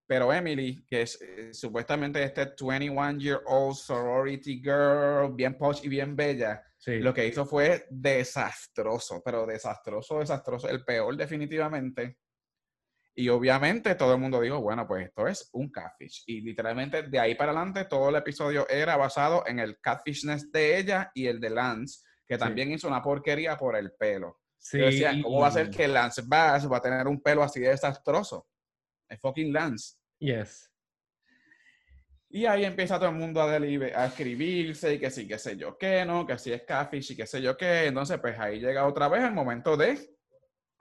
Pero 0.07 0.33
Emily, 0.33 0.85
que 0.87 1.03
es 1.03 1.21
eh, 1.21 1.53
supuestamente 1.53 2.23
este 2.23 2.55
21 2.59 3.19
year 3.19 3.41
old 3.47 3.75
sorority 3.75 4.63
girl, 4.63 5.35
bien 5.35 5.59
posh 5.59 5.81
y 5.85 5.89
bien 5.89 6.17
bella, 6.17 6.63
lo 6.87 7.13
que 7.13 7.27
hizo 7.27 7.45
fue 7.47 7.87
desastroso, 7.91 9.23
pero 9.25 9.47
desastroso, 9.47 10.21
desastroso. 10.21 10.69
El 10.69 10.85
peor 10.85 11.17
definitivamente. 11.17 12.19
Y 13.15 13.29
obviamente 13.29 13.95
todo 13.95 14.15
el 14.15 14.21
mundo 14.21 14.41
dijo, 14.41 14.61
bueno, 14.61 14.87
pues 14.87 15.07
esto 15.07 15.29
es 15.29 15.51
un 15.53 15.71
catfish. 15.71 16.25
Y 16.27 16.41
literalmente 16.41 17.03
de 17.03 17.19
ahí 17.19 17.35
para 17.35 17.53
adelante 17.53 17.85
todo 17.85 18.09
el 18.09 18.17
episodio 18.17 18.67
era 18.69 18.97
basado 18.97 19.45
en 19.47 19.59
el 19.59 19.79
catfishness 19.81 20.51
de 20.51 20.79
ella 20.79 21.11
y 21.15 21.27
el 21.27 21.39
de 21.39 21.51
Lance, 21.51 22.01
que 22.27 22.39
también 22.39 22.73
hizo 22.73 22.89
una 22.89 23.03
porquería 23.03 23.57
por 23.57 23.77
el 23.77 23.93
pelo. 23.93 24.41
Sí. 24.57 24.79
decía, 24.79 25.13
¿cómo 25.23 25.41
va 25.41 25.49
a 25.49 25.53
ser 25.53 25.71
que 25.71 25.89
Lance 25.89 26.23
Bass 26.25 26.71
va 26.71 26.77
a 26.77 26.83
tener 26.83 27.07
un 27.07 27.21
pelo 27.21 27.43
así 27.43 27.61
de 27.61 27.69
desastroso? 27.69 28.47
Es 29.09 29.21
fucking 29.21 29.53
Lance. 29.53 29.97
Yes. 30.19 30.71
Y 32.31 32.47
ahí 32.47 32.65
empieza 32.65 32.99
todo 32.99 33.11
el 33.11 33.17
mundo 33.17 33.43
a, 33.43 33.51
a 33.53 34.07
escribirse 34.07 34.95
y 34.95 34.99
que 34.99 35.11
sí, 35.11 35.29
que 35.29 35.39
sé 35.39 35.55
yo 35.59 35.77
qué, 35.77 36.07
¿no? 36.07 36.27
Que 36.27 36.39
sí 36.39 36.51
es 36.51 36.63
catfish 36.63 37.13
y 37.13 37.17
que 37.17 37.27
sé 37.27 37.43
yo 37.43 37.59
qué. 37.59 37.87
Entonces, 37.87 38.19
pues 38.21 38.39
ahí 38.39 38.59
llega 38.59 38.87
otra 38.87 39.09
vez 39.09 39.23
el 39.23 39.33
momento 39.33 39.77
de 39.77 39.99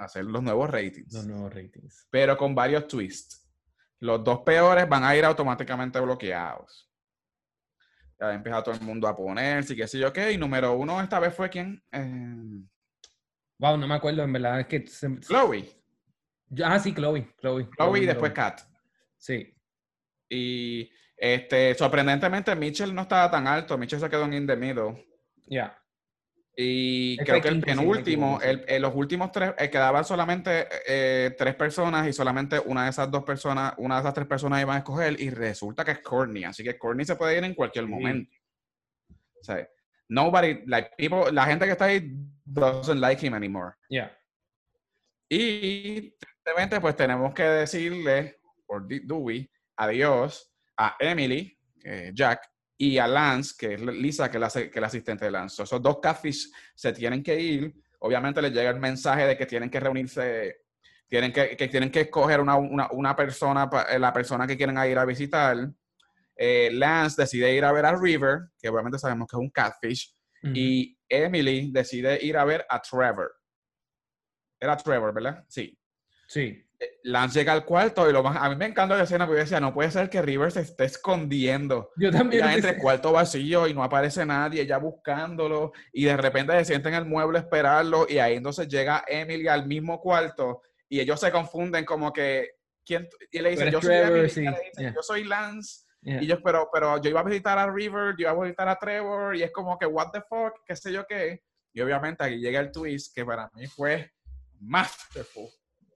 hacer 0.04 0.26
los 0.26 0.42
nuevos 0.42 0.70
ratings. 0.70 1.14
Los 1.14 1.28
nuevos 1.28 1.54
ratings. 1.54 2.08
Pero 2.10 2.38
con 2.38 2.56
varios 2.56 2.88
twists. 2.88 3.48
Los 4.00 4.24
dos 4.24 4.40
peores 4.40 4.90
van 4.90 5.04
a 5.04 5.16
ir 5.16 5.24
automáticamente 5.24 6.00
bloqueados. 6.00 6.92
Ya 8.20 8.34
empieza 8.34 8.64
todo 8.64 8.76
el 8.76 8.82
mundo 8.82 9.08
a 9.08 9.16
ponerse 9.16 9.76
qué 9.76 9.88
sé 9.88 10.00
yo 10.00 10.12
qué. 10.12 10.32
Y 10.32 10.38
número 10.38 10.74
uno 10.74 11.02
esta 11.02 11.20
vez 11.20 11.34
fue 11.34 11.50
quién. 11.50 11.84
Eh... 11.92 12.64
Wow, 13.60 13.78
no 13.78 13.88
me 13.88 13.96
acuerdo, 13.96 14.24
en 14.24 14.34
verdad. 14.34 14.60
Es 14.60 14.68
que 14.68 14.84
Chloe. 14.84 15.70
Ah, 16.64 16.80
sí, 16.80 16.94
Chloe. 16.94 17.34
Chloe, 17.40 17.70
Chloe 17.78 18.00
y 18.00 18.06
después 18.06 18.32
Kat. 18.32 18.62
Sí. 19.18 19.56
Y 20.28 20.90
este, 21.16 21.76
sorprendentemente 21.76 22.56
Mitchell 22.56 22.94
no 22.94 23.04
estaba 23.04 23.30
tan 23.30 23.48
alto. 23.48 23.78
Mitchell 23.78 24.00
se 24.00 24.10
quedó 24.10 24.26
en 24.26 24.34
in 24.34 24.48
the 24.48 24.56
middle. 24.56 25.08
Ya. 25.46 25.81
Y 26.56 27.18
creo 27.18 27.42
que 27.42 27.48
el 27.48 27.62
penúltimo, 27.62 28.40
el, 28.42 28.82
los 28.82 28.94
últimos 28.94 29.32
tres, 29.32 29.54
eh, 29.58 29.70
quedaban 29.70 30.04
solamente 30.04 30.68
eh, 30.86 31.34
tres 31.38 31.56
personas 31.56 32.08
y 32.08 32.14
solamente 32.14 32.60
una 32.60 32.84
de 32.84 32.90
esas 32.90 33.10
dos 33.10 33.24
personas, 33.24 33.74
una 33.78 33.96
de 33.96 34.02
esas 34.02 34.14
tres 34.14 34.28
personas 34.28 34.62
iban 34.62 34.76
a 34.76 34.80
escoger 34.80 35.20
y 35.20 35.30
resulta 35.30 35.86
que 35.86 35.92
es 35.92 36.00
Courtney. 36.00 36.44
Así 36.44 36.64
que 36.64 36.78
Courtney 36.78 37.06
se 37.06 37.16
puede 37.16 37.38
ir 37.38 37.44
en 37.44 37.54
cualquier 37.54 37.88
momento. 37.88 38.36
O 39.40 39.44
sea, 39.44 39.68
nobody, 40.10 40.62
like 40.66 40.92
people, 40.98 41.32
la 41.32 41.46
gente 41.46 41.66
que 41.66 41.72
está 41.72 41.86
ahí 41.86 42.12
doesn't 42.44 43.00
like 43.00 43.26
him 43.26 43.34
anymore. 43.34 43.76
Yeah. 43.90 44.16
Y 45.30 46.12
tristemente, 46.18 46.82
pues 46.82 46.96
tenemos 46.98 47.34
que 47.34 47.44
decirle, 47.44 48.42
por 48.68 48.86
Dewey, 48.86 49.50
adiós 49.78 50.54
a 50.78 50.98
Emily, 51.00 51.58
Jack, 52.14 52.42
y 52.82 52.98
a 52.98 53.08
Lance, 53.08 53.54
que 53.56 53.76
es 53.76 53.80
Lisa, 53.80 54.32
que 54.32 54.38
es 54.38 54.41
la, 54.41 54.50
que 54.50 54.80
es 54.80 54.84
asistente 54.84 55.26
de 55.26 55.30
Lance. 55.30 55.62
esos 55.62 55.80
dos 55.80 56.00
catfish 56.02 56.52
se 56.74 56.91
tienen 56.91 57.22
que 57.22 57.39
ir. 57.39 57.76
Obviamente 58.00 58.41
les 58.41 58.52
llega 58.52 58.72
el 58.72 58.80
mensaje 58.80 59.28
de 59.28 59.38
que 59.38 59.46
tienen 59.46 59.70
que 59.70 59.80
reunirse, 59.80 60.63
tienen 61.08 61.32
que, 61.32 61.56
que 61.56 61.67
tienen 61.67 61.91
que 61.91 62.02
escoger 62.02 62.39
una, 62.39 62.56
una, 62.56 62.88
una 62.94 63.15
persona, 63.15 63.70
eh, 63.88 64.00
la 64.00 64.12
persona 64.12 64.48
que 64.48 64.58
quieren 64.58 64.80
ir 64.89 64.98
a 64.98 65.06
visitar. 65.06 65.58
Eh, 66.36 66.72
Lance 66.74 67.22
decide 67.22 67.54
ir 67.54 67.63
a 67.65 67.72
ver 67.72 67.86
a 67.86 67.96
River, 67.96 68.50
que 68.60 68.70
obviamente 68.70 68.98
sabemos 68.98 69.28
que 69.30 69.36
es 69.36 69.41
un 69.41 69.52
catfish, 69.52 70.15
y 70.44 70.98
Emily 71.08 71.72
decide 71.72 72.17
ir 72.26 72.36
a 72.36 72.44
ver 72.46 72.65
a 72.67 72.82
Trevor. 72.82 73.32
Era 74.60 74.76
Trevor, 74.76 75.13
¿verdad? 75.13 75.46
Sí. 75.48 75.78
Sí. 76.28 76.65
Lance 77.04 77.39
llega 77.39 77.54
al 77.54 77.65
cuarto 77.65 78.10
y 78.10 78.13
lo 78.13 78.24
más, 78.24 78.38
a 78.38 78.50
mí 78.50 78.56
me 78.56 78.65
encanta 78.65 78.96
la 78.96 79.04
escena 79.04 79.26
porque 79.26 79.39
yo 79.39 79.44
decía, 79.44 79.60
no 79.60 79.74
puede 79.74 79.91
ser 79.91 80.10
que 80.10 80.22
River 80.22 80.52
se 80.52 80.62
esté 80.62 80.86
escondiendo. 80.86 81.91
Yo 81.98 82.12
también. 82.12 82.44
Ya 82.44 82.54
entre 82.54 82.72
el 82.72 82.78
cuarto 82.78 83.12
vacío 83.12 83.67
y 83.67 83.74
no 83.74 83.84
aparece 83.84 84.26
nadie, 84.26 84.65
ya 84.65 84.78
buscándolo 84.78 85.74
y 85.94 86.06
de 86.06 86.17
repente 86.17 86.54
se 86.60 86.65
sienta 86.65 86.89
en 86.89 86.96
el 86.96 87.06
mueble 87.06 87.39
a 87.39 87.41
esperarlo 87.41 88.06
y 88.10 88.20
ahí 88.20 88.36
entonces 88.36 88.67
llega 88.67 89.04
Emily 89.08 89.48
al 89.48 89.67
mismo 89.67 90.00
cuarto 90.00 90.62
y 90.89 91.00
ellos 91.00 91.20
se 91.20 91.32
confunden 91.32 91.86
como 91.86 92.12
que, 92.12 92.58
¿quién? 92.86 93.08
Y 93.32 93.39
le 93.39 93.52
dice, 93.52 93.72
yo 93.72 93.82
soy, 93.82 93.96
Emily, 93.96 94.32
yo 94.78 95.04
soy 95.04 95.24
Lance. 95.24 95.86
Y 96.04 96.26
yo, 96.26 96.41
pero, 96.41 96.67
pero 96.74 97.00
yo 97.00 97.12
iba 97.12 97.20
a 97.20 97.24
visitar 97.24 97.60
a 97.60 97.72
River, 97.72 98.15
yo 98.17 98.24
iba 98.24 98.32
a 98.32 98.44
visitar 98.44 98.67
a 98.67 98.76
Trevor 98.76 99.36
y 99.36 99.44
es 99.44 99.52
como 99.52 99.78
que, 99.78 99.86
what 99.86 100.10
the 100.12 100.22
fuck, 100.22 100.54
qué 100.65 100.76
sé 100.76 100.91
yo 100.91 101.06
qué. 101.06 101.44
Y 101.74 101.82
obviamente 101.82 102.24
aquí 102.24 102.38
llega 102.38 102.60
el 102.60 102.72
twist 102.72 103.13
que 103.15 103.24
para 103.24 103.52
mí 103.54 103.67
fue 103.67 104.12
masterful 104.60 105.48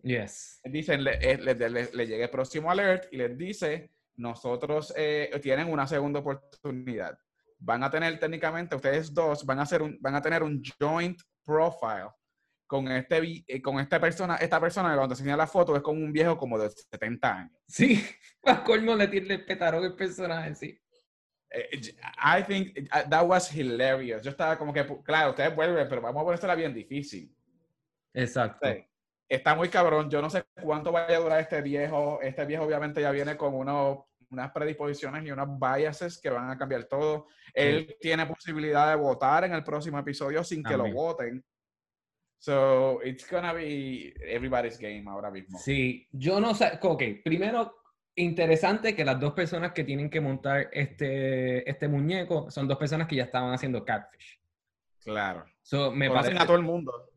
Yes. 0.06 0.62
Dicen, 0.64 1.04
le, 1.04 1.14
eh, 1.20 1.38
le, 1.38 1.56
le, 1.92 2.08
llega 2.08 2.26
el 2.26 2.30
próximo 2.30 2.70
alert 2.70 3.12
y 3.12 3.18
les 3.18 3.36
dice, 3.36 3.92
nosotros 4.18 4.94
eh, 4.96 5.32
tienen 5.42 5.72
una 5.72 5.88
segunda 5.88 6.20
oportunidad. 6.20 7.18
Van 7.58 7.84
a 7.84 7.90
tener 7.90 8.20
técnicamente, 8.20 8.76
ustedes 8.76 9.12
dos 9.12 9.44
van 9.44 9.60
a, 9.60 9.64
hacer 9.64 9.82
un, 9.82 9.98
van 10.00 10.14
a 10.14 10.22
tener 10.22 10.44
un 10.44 10.62
joint 10.80 11.20
profile 11.44 12.12
con 12.68 12.88
este 12.88 13.44
eh, 13.48 13.62
con 13.62 13.80
esta 13.80 14.00
persona, 14.00 14.36
esta 14.36 14.60
persona 14.60 14.90
que 14.92 14.98
cuando 14.98 15.16
enseña 15.16 15.36
la 15.36 15.48
foto 15.48 15.76
es 15.76 15.82
como 15.82 16.00
un 16.00 16.14
viejo 16.14 16.38
como 16.38 16.60
de 16.60 16.70
70 16.70 17.36
años. 17.36 17.60
Sí, 17.68 18.04
a 18.46 18.64
colmo 18.64 18.96
le, 18.96 19.08
le 19.08 19.40
petaron 19.40 19.84
el 19.84 19.96
personaje, 19.96 20.54
sí. 20.54 20.80
Eh, 21.50 21.96
I 22.24 22.44
think 22.44 22.90
that 22.92 23.26
was 23.26 23.52
hilarious. 23.52 24.22
Yo 24.22 24.30
estaba 24.30 24.56
como 24.56 24.72
que, 24.72 24.86
claro, 25.04 25.32
ustedes 25.32 25.56
vuelven, 25.56 25.88
pero 25.90 26.02
vamos 26.02 26.22
a 26.22 26.26
ponérsela 26.26 26.54
bien 26.54 26.76
difícil. 26.76 27.36
Exacto. 28.14 28.68
Sí. 28.68 28.86
Está 29.28 29.56
muy 29.56 29.70
cabrón. 29.70 30.10
Yo 30.10 30.22
no 30.22 30.30
sé 30.30 30.46
cuánto 30.62 30.92
vaya 30.92 31.18
a 31.18 31.20
durar 31.20 31.40
este 31.40 31.62
viejo. 31.62 32.20
Este 32.22 32.46
viejo 32.46 32.64
obviamente 32.64 33.02
ya 33.02 33.12
viene 33.12 33.36
con 33.36 33.56
unos, 33.56 34.00
unas 34.30 34.52
predisposiciones 34.52 35.26
y 35.26 35.32
unos 35.32 35.60
biases 35.60 36.20
que 36.20 36.30
van 36.30 36.50
a 36.50 36.58
cambiar 36.58 36.86
todo. 36.86 37.28
Él 37.54 37.96
tiene 38.00 38.26
posibilidad 38.26 38.90
de 38.90 38.96
votar 38.96 39.46
en 39.46 39.54
el 39.54 39.64
próximo 39.64 39.98
episodio 39.98 40.44
sin 40.44 40.64
que 40.64 40.78
lo 40.78 40.92
voten. 40.92 41.44
So, 42.38 43.02
it's 43.04 43.28
gonna 43.28 43.54
be 43.54 44.14
everybody's 44.22 44.78
game 44.78 45.06
ahora 45.08 45.32
mismo. 45.32 45.58
Sí, 45.58 46.08
yo 46.12 46.40
no 46.40 46.54
sé, 46.54 46.78
ok, 46.80 47.02
primero, 47.24 47.76
interesante 48.16 48.96
que 48.96 49.04
las 49.04 49.20
dos 49.20 49.34
personas 49.34 49.72
que 49.72 49.84
tienen 49.84 50.12
que 50.12 50.22
montar 50.22 50.70
este, 50.72 51.68
este 51.68 51.88
muñeco 51.88 52.52
son 52.52 52.68
dos 52.68 52.78
personas 52.78 53.08
que 53.08 53.16
ya 53.16 53.24
estaban 53.24 53.52
haciendo 53.52 53.84
catfish. 53.84 54.40
Claro. 55.00 55.46
So, 55.64 55.92
me 55.92 56.08
Conocen 56.08 56.34
pasa 56.34 56.44
a 56.44 56.46
todo 56.46 56.58
el 56.58 56.64
mundo. 56.64 57.10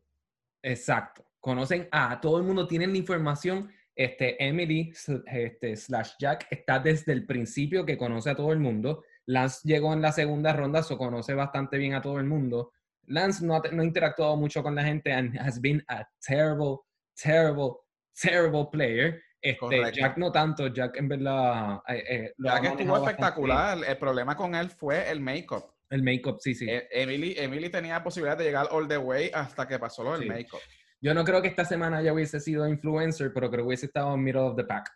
Exacto. 0.63 1.28
Conocen 1.39 1.87
a 1.91 2.19
todo 2.19 2.37
el 2.37 2.43
mundo, 2.43 2.67
tienen 2.67 2.91
la 2.91 2.97
información. 2.97 3.69
Este, 3.95 4.41
Emily 4.43 4.93
este, 5.27 5.75
slash 5.75 6.11
Jack 6.19 6.47
está 6.49 6.79
desde 6.79 7.11
el 7.11 7.25
principio 7.25 7.85
que 7.85 7.97
conoce 7.97 8.29
a 8.29 8.35
todo 8.35 8.53
el 8.53 8.59
mundo. 8.59 9.03
Lance 9.25 9.61
llegó 9.63 9.93
en 9.93 10.01
la 10.01 10.11
segunda 10.11 10.53
ronda, 10.53 10.81
so 10.83 10.97
conoce 10.97 11.33
bastante 11.33 11.77
bien 11.77 11.93
a 11.93 12.01
todo 12.01 12.17
el 12.17 12.25
mundo. 12.25 12.71
Lance 13.07 13.45
no 13.45 13.55
ha, 13.55 13.61
no 13.71 13.81
ha 13.81 13.85
interactuado 13.85 14.35
mucho 14.37 14.63
con 14.63 14.75
la 14.75 14.83
gente 14.83 15.11
and 15.11 15.37
has 15.37 15.59
been 15.59 15.83
a 15.87 16.07
terrible, 16.25 16.77
terrible, 17.21 17.73
terrible 18.13 18.67
player. 18.71 19.21
Este. 19.41 19.91
Jack 19.93 20.17
no 20.17 20.31
tanto, 20.31 20.67
Jack 20.67 20.97
en 20.97 21.07
verdad 21.07 21.81
eh, 21.87 22.03
eh, 22.09 22.33
lo 22.37 22.61
que 22.61 22.67
estuvo 22.67 22.97
espectacular. 22.97 23.77
El 23.87 23.97
problema 23.97 24.35
con 24.35 24.53
él 24.55 24.69
fue 24.69 25.09
el 25.09 25.21
make-up. 25.21 25.63
El 25.89 26.03
make-up, 26.03 26.39
sí, 26.39 26.53
sí. 26.53 26.69
Eh, 26.69 26.87
Emily, 26.91 27.35
Emily 27.37 27.69
tenía 27.69 28.03
posibilidad 28.03 28.37
de 28.37 28.43
llegar 28.43 28.67
all 28.71 28.87
the 28.87 28.97
way 28.97 29.31
hasta 29.33 29.67
que 29.67 29.79
pasó 29.79 30.03
lo 30.03 30.13
del 30.13 30.23
Sí. 30.23 30.27
make-up. 30.27 30.59
Yo 31.01 31.13
no 31.13 31.23
creo 31.23 31.41
que 31.41 31.47
esta 31.47 31.65
semana 31.65 32.01
ya 32.01 32.13
hubiese 32.13 32.39
sido 32.39 32.67
influencer, 32.67 33.31
pero 33.33 33.49
creo 33.49 33.63
que 33.63 33.67
hubiese 33.67 33.85
estado 33.85 34.13
en 34.13 34.23
middle 34.23 34.41
of 34.41 34.55
the 34.55 34.63
pack. 34.65 34.89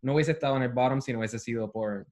No 0.00 0.14
hubiese 0.14 0.32
estado 0.32 0.56
en 0.56 0.62
el 0.62 0.70
bottom 0.70 1.00
si 1.00 1.12
no 1.12 1.18
hubiese 1.18 1.38
sido 1.38 1.70
por, 1.70 2.06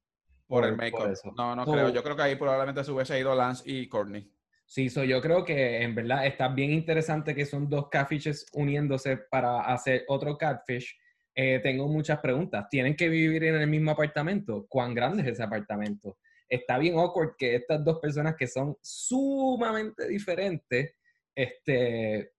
Por 0.46 0.64
el 0.64 0.76
make-up. 0.76 1.14
No, 1.36 1.56
no 1.56 1.64
So- 1.64 1.72
creo. 1.72 1.88
Yo 1.90 2.02
creo 2.02 2.16
que 2.16 2.22
ahí 2.22 2.36
probablemente 2.36 2.84
se 2.84 2.90
hubiese 2.92 3.18
ido 3.18 3.34
Lance 3.34 3.62
y 3.66 3.88
Courtney. 3.88 4.30
Sí, 4.66 4.88
so 4.88 5.02
yo 5.02 5.20
creo 5.20 5.44
que 5.44 5.82
en 5.82 5.94
verdad 5.96 6.26
está 6.26 6.48
bien 6.48 6.70
interesante 6.70 7.34
que 7.34 7.44
son 7.44 7.68
dos 7.68 7.88
catfishes 7.88 8.46
uniéndose 8.52 9.16
para 9.16 9.62
hacer 9.62 10.04
otro 10.06 10.36
catfish. 10.38 10.96
Eh, 11.34 11.58
tengo 11.62 11.88
muchas 11.88 12.20
preguntas. 12.20 12.66
¿Tienen 12.70 12.94
que 12.94 13.08
vivir 13.08 13.42
en 13.44 13.54
el 13.56 13.66
mismo 13.66 13.90
apartamento? 13.90 14.66
¿Cuán 14.68 14.94
grande 14.94 15.22
es 15.22 15.28
ese 15.30 15.42
apartamento? 15.42 16.18
Está 16.48 16.78
bien 16.78 16.98
awkward 16.98 17.34
que 17.36 17.56
estas 17.56 17.84
dos 17.84 17.98
personas 17.98 18.36
que 18.36 18.46
son 18.46 18.76
sumamente 18.82 20.06
diferentes 20.08 20.94
este, 21.34 22.32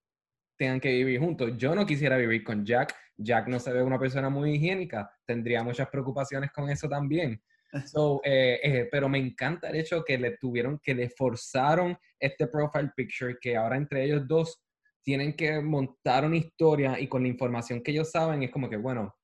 tengan 0.62 0.80
que 0.80 0.92
vivir 0.92 1.20
juntos. 1.20 1.58
Yo 1.58 1.74
no 1.74 1.88
quisiera 1.88 2.18
vivir 2.18 2.44
con 2.44 2.64
Jack. 2.64 2.96
Jack 3.18 3.48
no 3.48 3.60
se 3.60 3.74
ve 3.74 3.82
una 3.82 3.98
persona 3.98 4.30
muy 4.30 4.52
higiénica. 4.52 5.12
Tendría 5.26 5.64
muchas 5.64 5.90
preocupaciones 5.90 6.52
con 6.52 6.70
eso 6.70 6.88
también. 6.88 7.42
So, 7.86 8.20
eh, 8.26 8.60
eh, 8.62 8.90
pero 8.92 9.08
me 9.08 9.18
encanta 9.18 9.70
el 9.70 9.78
hecho 9.78 10.04
que 10.04 10.18
le 10.18 10.36
tuvieron, 10.36 10.78
que 10.84 10.94
le 10.94 11.10
forzaron 11.10 11.98
este 12.20 12.48
profile 12.48 12.92
picture, 12.94 13.38
que 13.40 13.56
ahora 13.56 13.78
entre 13.78 14.04
ellos 14.04 14.28
dos 14.28 14.62
tienen 15.02 15.38
que 15.38 15.62
montar 15.62 16.26
una 16.26 16.36
historia 16.36 17.00
y 17.00 17.08
con 17.08 17.22
la 17.22 17.30
información 17.30 17.82
que 17.82 17.92
ellos 17.92 18.12
saben 18.12 18.44
es 18.44 18.52
como 18.52 18.70
que, 18.70 18.76
bueno, 18.76 19.16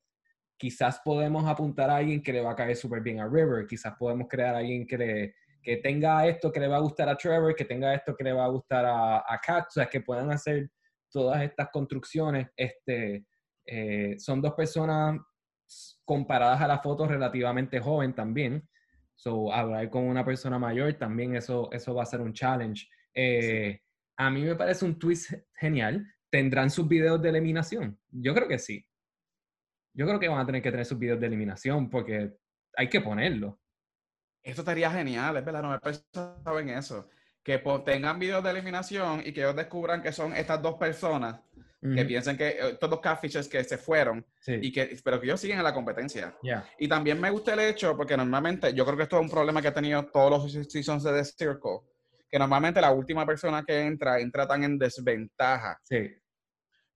quizás 0.57 1.01
podemos 1.03 1.45
apuntar 1.45 1.89
a 1.89 1.97
alguien 1.97 2.23
que 2.23 2.31
le 2.31 2.39
va 2.39 2.53
a 2.53 2.55
caer 2.55 2.77
súper 2.77 3.01
bien 3.01 3.19
a 3.19 3.27
River, 3.27 3.67
quizás 3.67 3.95
podemos 3.99 4.29
crear 4.29 4.55
a 4.55 4.59
alguien 4.59 4.87
que, 4.87 4.97
le, 4.97 5.35
que 5.61 5.77
tenga 5.77 6.25
esto 6.25 6.49
que 6.49 6.61
le 6.61 6.69
va 6.69 6.77
a 6.77 6.87
gustar 6.87 7.09
a 7.09 7.17
Trevor, 7.17 7.53
que 7.53 7.65
tenga 7.65 7.93
esto 7.93 8.15
que 8.15 8.23
le 8.23 8.31
va 8.31 8.45
a 8.45 8.49
gustar 8.49 8.85
a, 8.85 9.17
a 9.17 9.39
Kat, 9.45 9.65
o 9.67 9.71
sea, 9.71 9.87
que 9.87 9.99
puedan 9.99 10.31
hacer 10.31 10.69
todas 11.17 11.41
estas 11.41 11.69
construcciones. 11.71 12.49
Este, 12.55 13.25
eh, 13.65 14.15
son 14.19 14.41
dos 14.41 14.53
personas 14.53 15.19
comparadas 16.05 16.61
a 16.61 16.67
la 16.67 16.79
foto 16.79 17.07
relativamente 17.07 17.79
joven 17.79 18.13
también. 18.13 18.67
So, 19.15 19.51
hablar 19.51 19.89
con 19.89 20.03
una 20.03 20.23
persona 20.23 20.59
mayor 20.59 20.93
también 20.93 21.35
eso, 21.35 21.69
eso 21.71 21.95
va 21.95 22.03
a 22.03 22.05
ser 22.05 22.21
un 22.21 22.33
challenge. 22.33 22.87
Eh, 23.15 23.81
A 24.17 24.29
mí 24.29 24.43
me 24.43 24.55
parece 24.55 24.85
un 24.85 24.97
twist 24.99 25.33
genial. 25.59 26.05
¿Tendrán 26.29 26.69
sus 26.69 26.87
videos 26.87 27.19
de 27.21 27.29
eliminación? 27.29 27.99
Yo 28.09 28.33
creo 28.35 28.47
que 28.47 28.59
sí. 28.59 28.85
Yo 29.93 30.05
creo 30.05 30.19
que 30.19 30.27
van 30.27 30.39
a 30.39 30.45
tener 30.45 30.61
que 30.61 30.69
tener 30.69 30.85
sus 30.85 30.99
videos 30.99 31.19
de 31.19 31.27
eliminación 31.27 31.89
porque 31.89 32.37
hay 32.75 32.89
que 32.89 33.01
ponerlo. 33.01 33.59
Esto 34.43 34.61
estaría 34.61 34.91
genial, 34.91 35.35
es 35.35 35.43
verdad, 35.43 35.61
no 35.63 35.69
me 35.69 35.75
he 35.75 35.79
pensado 35.79 36.59
en 36.59 36.69
eso. 36.69 37.09
Que 37.47 37.59
tengan 37.85 38.19
videos 38.19 38.43
de 38.43 38.49
eliminación 38.51 39.21
y 39.25 39.31
que 39.31 39.39
ellos 39.39 39.55
descubran 39.55 40.01
que 40.01 40.11
son 40.11 40.35
estas 40.35 40.61
dos 40.61 40.75
personas 40.75 41.39
que 41.81 42.03
Ujú, 42.03 42.07
piensen 42.09 42.35
que 42.35 42.47
eh, 42.49 42.69
estos 42.73 42.89
dos 42.89 42.99
catfishes 42.99 43.47
que 43.47 43.63
se 43.63 43.77
fueron 43.77 44.25
sí, 44.41 44.59
y 44.61 44.69
que 44.69 44.97
pero 45.01 45.17
que 45.17 45.27
ellos 45.27 45.39
siguen 45.39 45.57
en 45.59 45.63
la 45.63 45.73
competencia. 45.73 46.35
Y 46.77 46.89
también 46.89 47.21
me 47.21 47.29
gusta 47.29 47.53
el 47.53 47.61
hecho, 47.61 47.95
porque 47.95 48.17
normalmente, 48.17 48.73
yo 48.73 48.83
creo 48.83 48.97
que 48.97 49.03
esto 49.03 49.15
es 49.15 49.21
un 49.21 49.29
problema 49.29 49.61
que 49.61 49.69
ha 49.69 49.73
tenido 49.73 50.05
todos 50.07 50.29
los 50.29 50.51
se- 50.51 50.65
seasons 50.65 51.03
de 51.03 51.13
The 51.13 51.23
Circle, 51.23 51.79
que 52.29 52.37
normalmente 52.37 52.81
la 52.81 52.91
última 52.91 53.25
persona 53.25 53.63
que 53.63 53.79
entra, 53.79 54.19
entra 54.19 54.45
tan 54.45 54.65
en 54.65 54.77
desventaja. 54.77 55.79
Sí, 55.83 56.21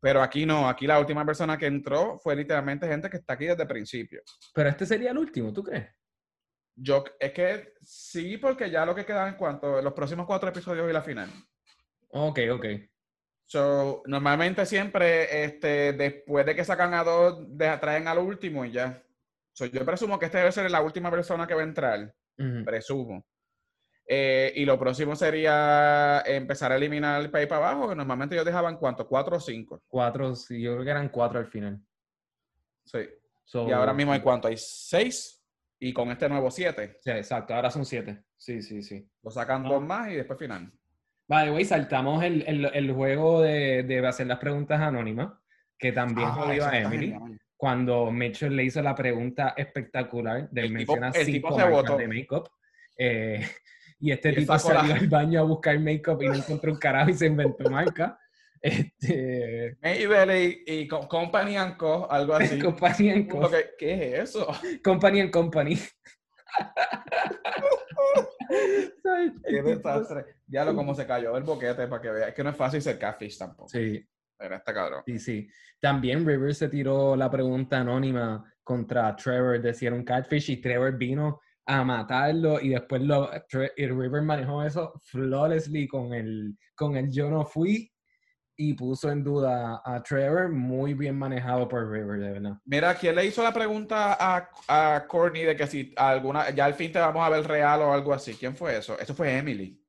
Pero 0.01 0.21
aquí 0.21 0.45
no, 0.45 0.67
aquí 0.67 0.85
la 0.85 0.99
última 0.99 1.25
persona 1.25 1.57
que 1.57 1.67
entró 1.67 2.19
fue 2.19 2.35
literalmente 2.35 2.87
gente 2.87 3.09
que 3.09 3.17
está 3.17 3.33
aquí 3.33 3.45
desde 3.45 3.61
el 3.61 3.69
principio. 3.69 4.21
pero 4.53 4.67
este 4.69 4.85
sería 4.85 5.11
el 5.11 5.17
último, 5.17 5.53
¿tú 5.53 5.63
crees? 5.63 5.87
Yo, 6.75 7.03
es 7.19 7.31
que 7.31 7.73
sí, 7.81 8.37
porque 8.37 8.69
ya 8.69 8.85
lo 8.85 8.95
que 8.95 9.05
queda 9.05 9.27
en 9.27 9.35
cuanto 9.35 9.77
a 9.77 9.81
los 9.81 9.93
próximos 9.93 10.25
cuatro 10.25 10.49
episodios 10.49 10.89
y 10.89 10.93
la 10.93 11.01
final. 11.01 11.29
Ok, 12.09 12.39
ok. 12.51 12.65
So, 13.45 14.01
normalmente 14.05 14.65
siempre, 14.65 15.43
este, 15.43 15.93
después 15.93 16.45
de 16.45 16.55
que 16.55 16.63
sacan 16.63 16.93
a 16.93 17.03
dos, 17.03 17.45
de, 17.57 17.77
traen 17.77 18.07
al 18.07 18.19
último 18.19 18.63
y 18.63 18.71
ya. 18.71 19.03
So, 19.51 19.65
yo 19.65 19.85
presumo 19.85 20.17
que 20.17 20.27
este 20.27 20.37
debe 20.37 20.51
ser 20.51 20.71
la 20.71 20.81
última 20.81 21.11
persona 21.11 21.45
que 21.45 21.53
va 21.53 21.61
a 21.61 21.65
entrar. 21.65 22.15
Presumo. 22.65 23.25
Eh, 24.07 24.51
y 24.55 24.65
lo 24.65 24.79
próximo 24.79 25.15
sería 25.15 26.21
empezar 26.25 26.71
a 26.71 26.75
eliminar 26.75 27.21
el 27.21 27.29
país 27.29 27.47
para 27.47 27.69
abajo, 27.69 27.89
que 27.89 27.95
normalmente 27.95 28.35
ellos 28.35 28.45
dejaban 28.45 28.77
cuánto, 28.77 29.07
cuatro 29.07 29.37
o 29.37 29.39
cinco. 29.39 29.83
Cuatro, 29.87 30.35
sí, 30.35 30.61
yo 30.61 30.73
creo 30.73 30.83
que 30.83 30.91
eran 30.91 31.09
cuatro 31.09 31.39
al 31.39 31.47
final. 31.47 31.79
Sí. 32.85 33.07
So, 33.43 33.67
Y 33.67 33.71
ahora 33.71 33.93
mismo 33.93 34.13
hay 34.13 34.21
cuánto, 34.21 34.47
hay 34.47 34.57
seis 34.57 35.40
y 35.83 35.93
con 35.93 36.11
este 36.11 36.29
nuevo 36.29 36.51
siete. 36.51 36.97
Sí, 37.01 37.09
exacto, 37.11 37.55
ahora 37.55 37.71
son 37.71 37.85
siete. 37.85 38.23
Sí, 38.37 38.61
sí, 38.61 38.83
sí. 38.83 39.09
Lo 39.23 39.31
sacan 39.31 39.65
Ah. 39.65 39.69
dos 39.69 39.81
más 39.83 40.09
y 40.11 40.15
después 40.15 40.37
final. 40.37 40.71
Vale, 41.27 41.49
güey, 41.51 41.65
saltamos 41.65 42.23
el, 42.23 42.43
el, 42.47 42.65
el 42.73 42.91
juego 42.91 43.41
de, 43.41 43.83
de 43.83 44.05
hacer 44.07 44.27
las 44.27 44.37
preguntas 44.39 44.79
anónimas, 44.79 45.33
que 45.79 45.91
también 45.91 46.27
Ah, 46.29 46.33
jodió 46.33 46.65
a 46.67 46.77
Emily. 46.77 47.15
Cuando 47.57 48.11
Mitchell 48.11 48.55
le 48.55 48.63
hizo 48.65 48.81
la 48.81 48.93
pregunta 48.95 49.53
espectacular 49.57 50.49
de 50.51 50.61
El 50.61 50.67
tipo- 50.77 50.93
menciona 50.93 51.07
el 51.09 51.25
tipo 51.25 51.47
cinco 51.49 51.71
marcas 51.71 51.97
de 51.97 52.07
make-up. 52.07 52.49
eh, 52.97 53.41
y 53.99 54.11
este 54.11 54.29
Y 54.31 54.35
tipo 54.35 54.57
sacó 54.59 54.73
la- 54.73 54.79
salió 54.81 54.95
al 54.95 55.07
baño 55.07 55.39
a 55.39 55.43
buscar 55.43 55.79
make-up 55.79 56.21
y 56.21 56.27
no 56.27 56.35
encontró 56.35 56.71
un 56.73 56.77
carajo 56.79 57.09
y 57.09 57.13
se 57.13 57.25
inventó 57.27 57.69
marca. 57.71 58.19
Este, 58.61 59.77
Maybelline 59.81 60.63
y, 60.67 60.73
y 60.81 60.87
Co- 60.87 61.07
Company 61.07 61.55
and 61.57 61.77
Co, 61.77 62.09
algo 62.11 62.35
así. 62.35 62.59
company 62.63 63.09
and 63.09 63.27
Co. 63.29 63.49
que, 63.49 63.69
¿Qué 63.77 64.13
es 64.19 64.29
eso? 64.29 64.47
Company 64.83 65.21
and 65.21 65.31
Company. 65.31 65.75
Qué 69.47 69.61
desastre. 69.63 70.25
Ya 70.47 70.65
lo 70.65 70.75
como 70.75 70.93
se 70.93 71.05
cayó 71.05 71.35
el 71.37 71.43
boquete 71.43 71.87
para 71.87 72.01
que 72.01 72.09
vea. 72.11 72.27
Es 72.29 72.33
que 72.33 72.43
no 72.43 72.49
es 72.49 72.55
fácil 72.55 72.81
ser 72.81 72.97
catfish 72.99 73.37
tampoco. 73.37 73.69
Sí, 73.69 74.05
Pero 74.37 74.55
está 74.55 74.73
cabrón. 74.73 75.03
Sí, 75.05 75.19
sí. 75.19 75.49
También 75.79 76.25
River 76.25 76.53
se 76.53 76.69
tiró 76.69 77.15
la 77.15 77.29
pregunta 77.29 77.79
anónima 77.79 78.43
contra 78.63 79.15
Trevor 79.15 79.61
de 79.61 79.73
si 79.73 79.85
era 79.85 79.95
un 79.95 80.03
catfish 80.03 80.51
y 80.51 80.57
Trevor 80.57 80.97
vino 80.97 81.39
a 81.65 81.83
matarlo 81.83 82.59
y 82.59 82.69
después 82.69 83.01
lo, 83.01 83.29
y 83.77 83.85
River 83.87 84.21
manejó 84.23 84.63
eso 84.63 84.93
flawlessly 85.03 85.87
con 85.87 86.13
el, 86.13 86.57
con 86.75 86.97
el 86.97 87.11
yo 87.11 87.29
no 87.29 87.45
fui 87.45 87.90
y 88.69 88.73
puso 88.75 89.09
en 89.09 89.23
duda 89.23 89.81
a 89.83 90.03
Trevor, 90.03 90.49
muy 90.49 90.93
bien 90.93 91.17
manejado 91.17 91.67
por 91.67 91.91
River, 91.91 92.19
de 92.19 92.31
verdad. 92.33 92.57
Mira, 92.65 92.93
¿quién 92.93 93.15
le 93.15 93.25
hizo 93.25 93.41
la 93.41 93.51
pregunta 93.51 94.15
a, 94.19 94.49
a 94.67 95.07
Courtney 95.07 95.43
de 95.43 95.55
que 95.55 95.65
si 95.65 95.91
alguna, 95.97 96.51
ya 96.51 96.65
al 96.65 96.75
fin 96.75 96.91
te 96.91 96.99
vamos 96.99 97.25
a 97.25 97.29
ver 97.29 97.47
real 97.47 97.81
o 97.81 97.91
algo 97.91 98.13
así? 98.13 98.35
¿Quién 98.35 98.55
fue 98.55 98.77
eso? 98.77 98.99
Eso 98.99 99.15
fue 99.15 99.35
Emily. 99.35 99.83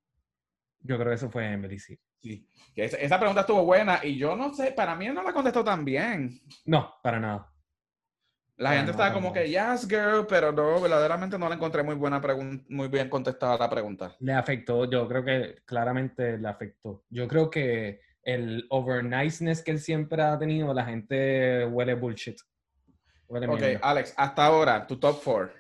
Yo 0.80 0.96
creo 0.96 1.10
que 1.10 1.16
eso 1.16 1.30
fue 1.30 1.52
Emily, 1.52 1.78
sí. 1.78 1.98
Sí. 2.22 2.48
Esa, 2.74 2.96
esa 2.96 3.18
pregunta 3.18 3.42
estuvo 3.42 3.62
buena 3.62 4.00
y 4.02 4.16
yo 4.16 4.34
no 4.34 4.54
sé, 4.54 4.72
para 4.72 4.96
mí 4.96 5.06
no 5.08 5.22
la 5.22 5.34
contestó 5.34 5.62
tan 5.62 5.84
bien. 5.84 6.40
No, 6.64 6.94
para 7.02 7.20
nada. 7.20 7.52
La 8.56 8.68
Para 8.70 8.76
gente 8.76 8.92
nada, 8.92 9.04
estaba 9.08 9.20
como 9.20 9.32
que, 9.34 9.48
yes, 9.48 9.86
girl, 9.86 10.26
pero 10.26 10.52
no, 10.52 10.80
verdaderamente 10.80 11.38
no 11.38 11.48
la 11.48 11.56
encontré 11.56 11.82
muy 11.82 11.94
buena 11.94 12.20
pregunta, 12.20 12.64
muy 12.70 12.88
bien 12.88 13.10
contestada 13.10 13.58
la 13.58 13.68
pregunta. 13.68 14.14
Le 14.20 14.32
afectó, 14.32 14.88
yo 14.90 15.06
creo 15.08 15.24
que 15.24 15.56
claramente 15.66 16.38
le 16.38 16.48
afectó. 16.48 17.04
Yo 17.10 17.28
creo 17.28 17.50
que 17.50 18.00
el 18.22 18.66
overniceness 18.70 19.62
que 19.62 19.72
él 19.72 19.78
siempre 19.78 20.22
ha 20.22 20.38
tenido, 20.38 20.72
la 20.72 20.84
gente 20.84 21.66
huele 21.66 21.94
bullshit. 21.94 22.38
Huele 23.28 23.46
Ok, 23.46 23.60
mierda. 23.60 23.80
Alex, 23.82 24.14
hasta 24.16 24.44
ahora, 24.44 24.86
tu 24.86 24.98
top 24.98 25.20
four. 25.20 25.52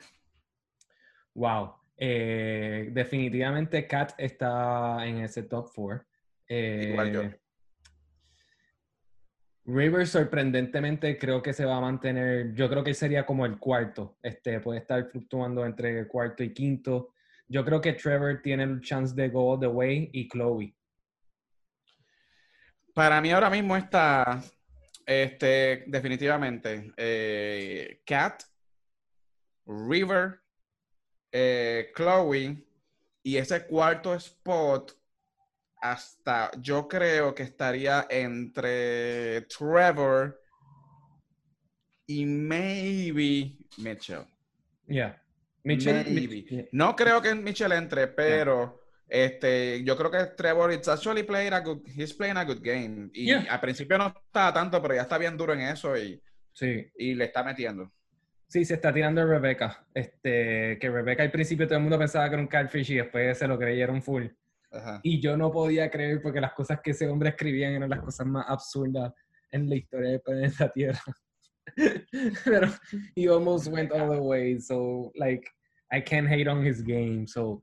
Wow. 1.34 1.74
Eh, 1.96 2.88
definitivamente 2.90 3.86
Cat 3.86 4.12
está 4.18 5.06
en 5.06 5.18
ese 5.18 5.44
top 5.44 5.70
4. 5.74 6.04
Igual 6.48 7.12
yo. 7.12 7.22
River 9.64 10.06
sorprendentemente 10.08 11.16
creo 11.16 11.40
que 11.40 11.52
se 11.52 11.64
va 11.64 11.76
a 11.76 11.80
mantener, 11.80 12.52
yo 12.54 12.68
creo 12.68 12.82
que 12.82 12.94
sería 12.94 13.24
como 13.24 13.46
el 13.46 13.60
cuarto, 13.60 14.18
este 14.20 14.58
puede 14.58 14.80
estar 14.80 15.08
fluctuando 15.08 15.64
entre 15.64 16.08
cuarto 16.08 16.42
y 16.42 16.52
quinto. 16.52 17.14
Yo 17.46 17.64
creo 17.64 17.80
que 17.80 17.92
Trevor 17.92 18.40
tiene 18.42 18.64
el 18.64 18.80
chance 18.80 19.14
de 19.14 19.28
go 19.28 19.56
the 19.58 19.68
way 19.68 20.10
y 20.12 20.28
Chloe. 20.28 20.74
Para 22.94 23.20
mí 23.20 23.30
ahora 23.30 23.48
mismo 23.48 23.76
está, 23.76 24.42
este, 25.06 25.84
definitivamente, 25.86 26.92
eh, 26.96 28.02
Cat, 28.04 28.42
River, 29.66 30.40
eh, 31.30 31.90
Chloe 31.96 32.62
y 33.22 33.36
ese 33.36 33.66
cuarto 33.66 34.14
spot 34.14 34.92
hasta 35.80 36.50
yo 36.60 36.86
creo 36.86 37.34
que 37.34 37.42
estaría 37.42 38.06
entre 38.10 39.42
Trevor 39.42 40.40
y 42.06 42.26
maybe 42.26 43.56
Mitchell. 43.78 44.26
Yeah. 44.86 45.20
Mitchell. 45.64 46.68
No 46.72 46.94
creo 46.94 47.22
que 47.22 47.34
Mitchell 47.34 47.72
entre, 47.72 48.08
pero 48.08 48.81
este, 49.14 49.84
yo 49.84 49.94
creo 49.94 50.10
que 50.10 50.24
Trevor 50.34 50.72
is 50.72 50.88
actually 50.88 51.22
playing 51.22 51.52
a 51.52 51.60
good, 51.60 51.86
he's 51.86 52.14
playing 52.14 52.38
a 52.38 52.44
good 52.44 52.62
game. 52.62 53.10
Y 53.12 53.30
al 53.30 53.60
principio 53.60 53.98
no 53.98 54.06
estaba 54.06 54.54
tanto, 54.54 54.80
pero 54.80 54.94
ya 54.94 55.02
está 55.02 55.18
bien 55.18 55.36
duro 55.36 55.52
en 55.52 55.60
eso 55.60 55.94
y, 55.98 56.18
sí. 56.54 56.90
y 56.96 57.14
le 57.14 57.26
está 57.26 57.44
metiendo. 57.44 57.92
Sí, 58.48 58.64
se 58.64 58.74
está 58.74 58.90
tirando 58.90 59.26
Rebecca. 59.26 59.86
Este, 59.92 60.78
que 60.78 60.90
Rebecca 60.90 61.22
al 61.22 61.30
principio 61.30 61.66
todo 61.66 61.76
el 61.76 61.82
mundo 61.82 61.98
pensaba 61.98 62.26
que 62.26 62.36
era 62.36 62.42
un 62.42 62.48
catfish 62.48 62.92
y 62.92 62.96
después 62.96 63.36
se 63.36 63.46
lo 63.46 63.58
creyeron 63.58 64.02
full. 64.02 64.28
Y 65.02 65.20
yo 65.20 65.36
no 65.36 65.52
podía 65.52 65.90
creer 65.90 66.22
porque 66.22 66.40
las 66.40 66.54
cosas 66.54 66.80
que 66.82 66.92
ese 66.92 67.06
hombre 67.06 67.28
escribía 67.28 67.68
eran 67.68 67.90
las 67.90 68.00
cosas 68.00 68.26
más 68.26 68.46
absurdas 68.48 69.12
en 69.50 69.68
la 69.68 69.76
historia 69.76 70.12
del 70.12 70.22
planeta 70.22 70.72
Tierra. 70.72 71.02
Pero 72.46 72.68
he 73.14 73.28
almost 73.28 73.66
went 73.68 73.92
all 73.92 74.10
the 74.10 74.18
way, 74.18 74.58
so 74.58 75.12
like 75.16 75.46
I 75.92 76.00
can't 76.00 76.26
hate 76.26 76.48
on 76.48 76.66
his 76.66 76.82
game. 76.82 77.26
So 77.26 77.62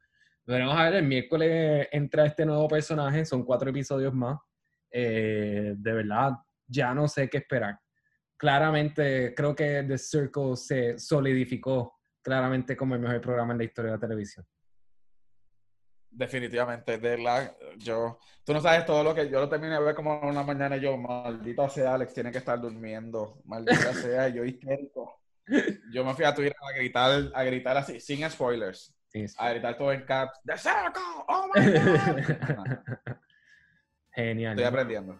veremos 0.53 0.75
a 0.75 0.85
ver, 0.85 0.95
el 0.95 1.05
miércoles 1.05 1.87
entra 1.91 2.25
este 2.25 2.45
nuevo 2.45 2.67
personaje, 2.67 3.23
son 3.23 3.43
cuatro 3.43 3.69
episodios 3.69 4.13
más. 4.13 4.39
Eh, 4.91 5.75
de 5.77 5.93
verdad, 5.93 6.31
ya 6.67 6.93
no 6.93 7.07
sé 7.07 7.29
qué 7.29 7.37
esperar. 7.37 7.79
Claramente, 8.35 9.33
creo 9.35 9.55
que 9.55 9.83
The 9.87 9.97
Circle 9.97 10.55
se 10.55 10.97
solidificó 10.97 11.99
claramente 12.21 12.75
como 12.75 12.95
el 12.95 13.01
mejor 13.01 13.21
programa 13.21 13.53
en 13.53 13.59
la 13.59 13.63
historia 13.65 13.91
de 13.91 13.97
la 13.97 14.01
televisión. 14.01 14.45
Definitivamente, 16.09 16.97
de 16.97 17.17
la, 17.19 17.55
yo, 17.77 18.17
tú 18.43 18.51
no 18.51 18.59
sabes 18.59 18.85
todo 18.85 19.03
lo 19.03 19.13
que 19.13 19.29
yo 19.29 19.39
lo 19.39 19.47
terminé 19.47 19.73
de 19.73 19.83
ver 19.83 19.93
como 19.93 20.19
una 20.21 20.41
mañana 20.41 20.77
y 20.77 20.81
yo, 20.81 20.97
maldito 20.97 21.69
sea, 21.69 21.93
Alex 21.93 22.13
tiene 22.15 22.31
que 22.31 22.39
estar 22.39 22.59
durmiendo, 22.59 23.39
maldita 23.45 23.93
sea, 23.93 24.27
yo 24.29 24.43
histérico. 24.43 25.21
Yo 25.91 26.03
me 26.03 26.13
fui 26.15 26.25
a 26.25 26.33
Twitter 26.33 26.55
a 26.59 26.75
gritar, 26.75 27.31
a 27.33 27.43
gritar 27.43 27.77
así, 27.77 27.99
sin 27.99 28.27
spoilers, 28.29 28.98
a 29.37 29.49
gritar 29.49 29.77
todo 29.77 29.91
en 29.91 30.01
caps, 30.01 30.39
¡De 30.43 30.57
cerco! 30.57 30.99
¡Oh 31.27 31.47
my 31.53 31.71
God! 31.71 32.77
Genial. 34.11 34.51
Estoy 34.53 34.65
aprendiendo. 34.65 35.19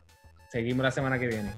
Seguimos 0.49 0.83
la 0.83 0.91
semana 0.91 1.19
que 1.19 1.27
viene. 1.27 1.53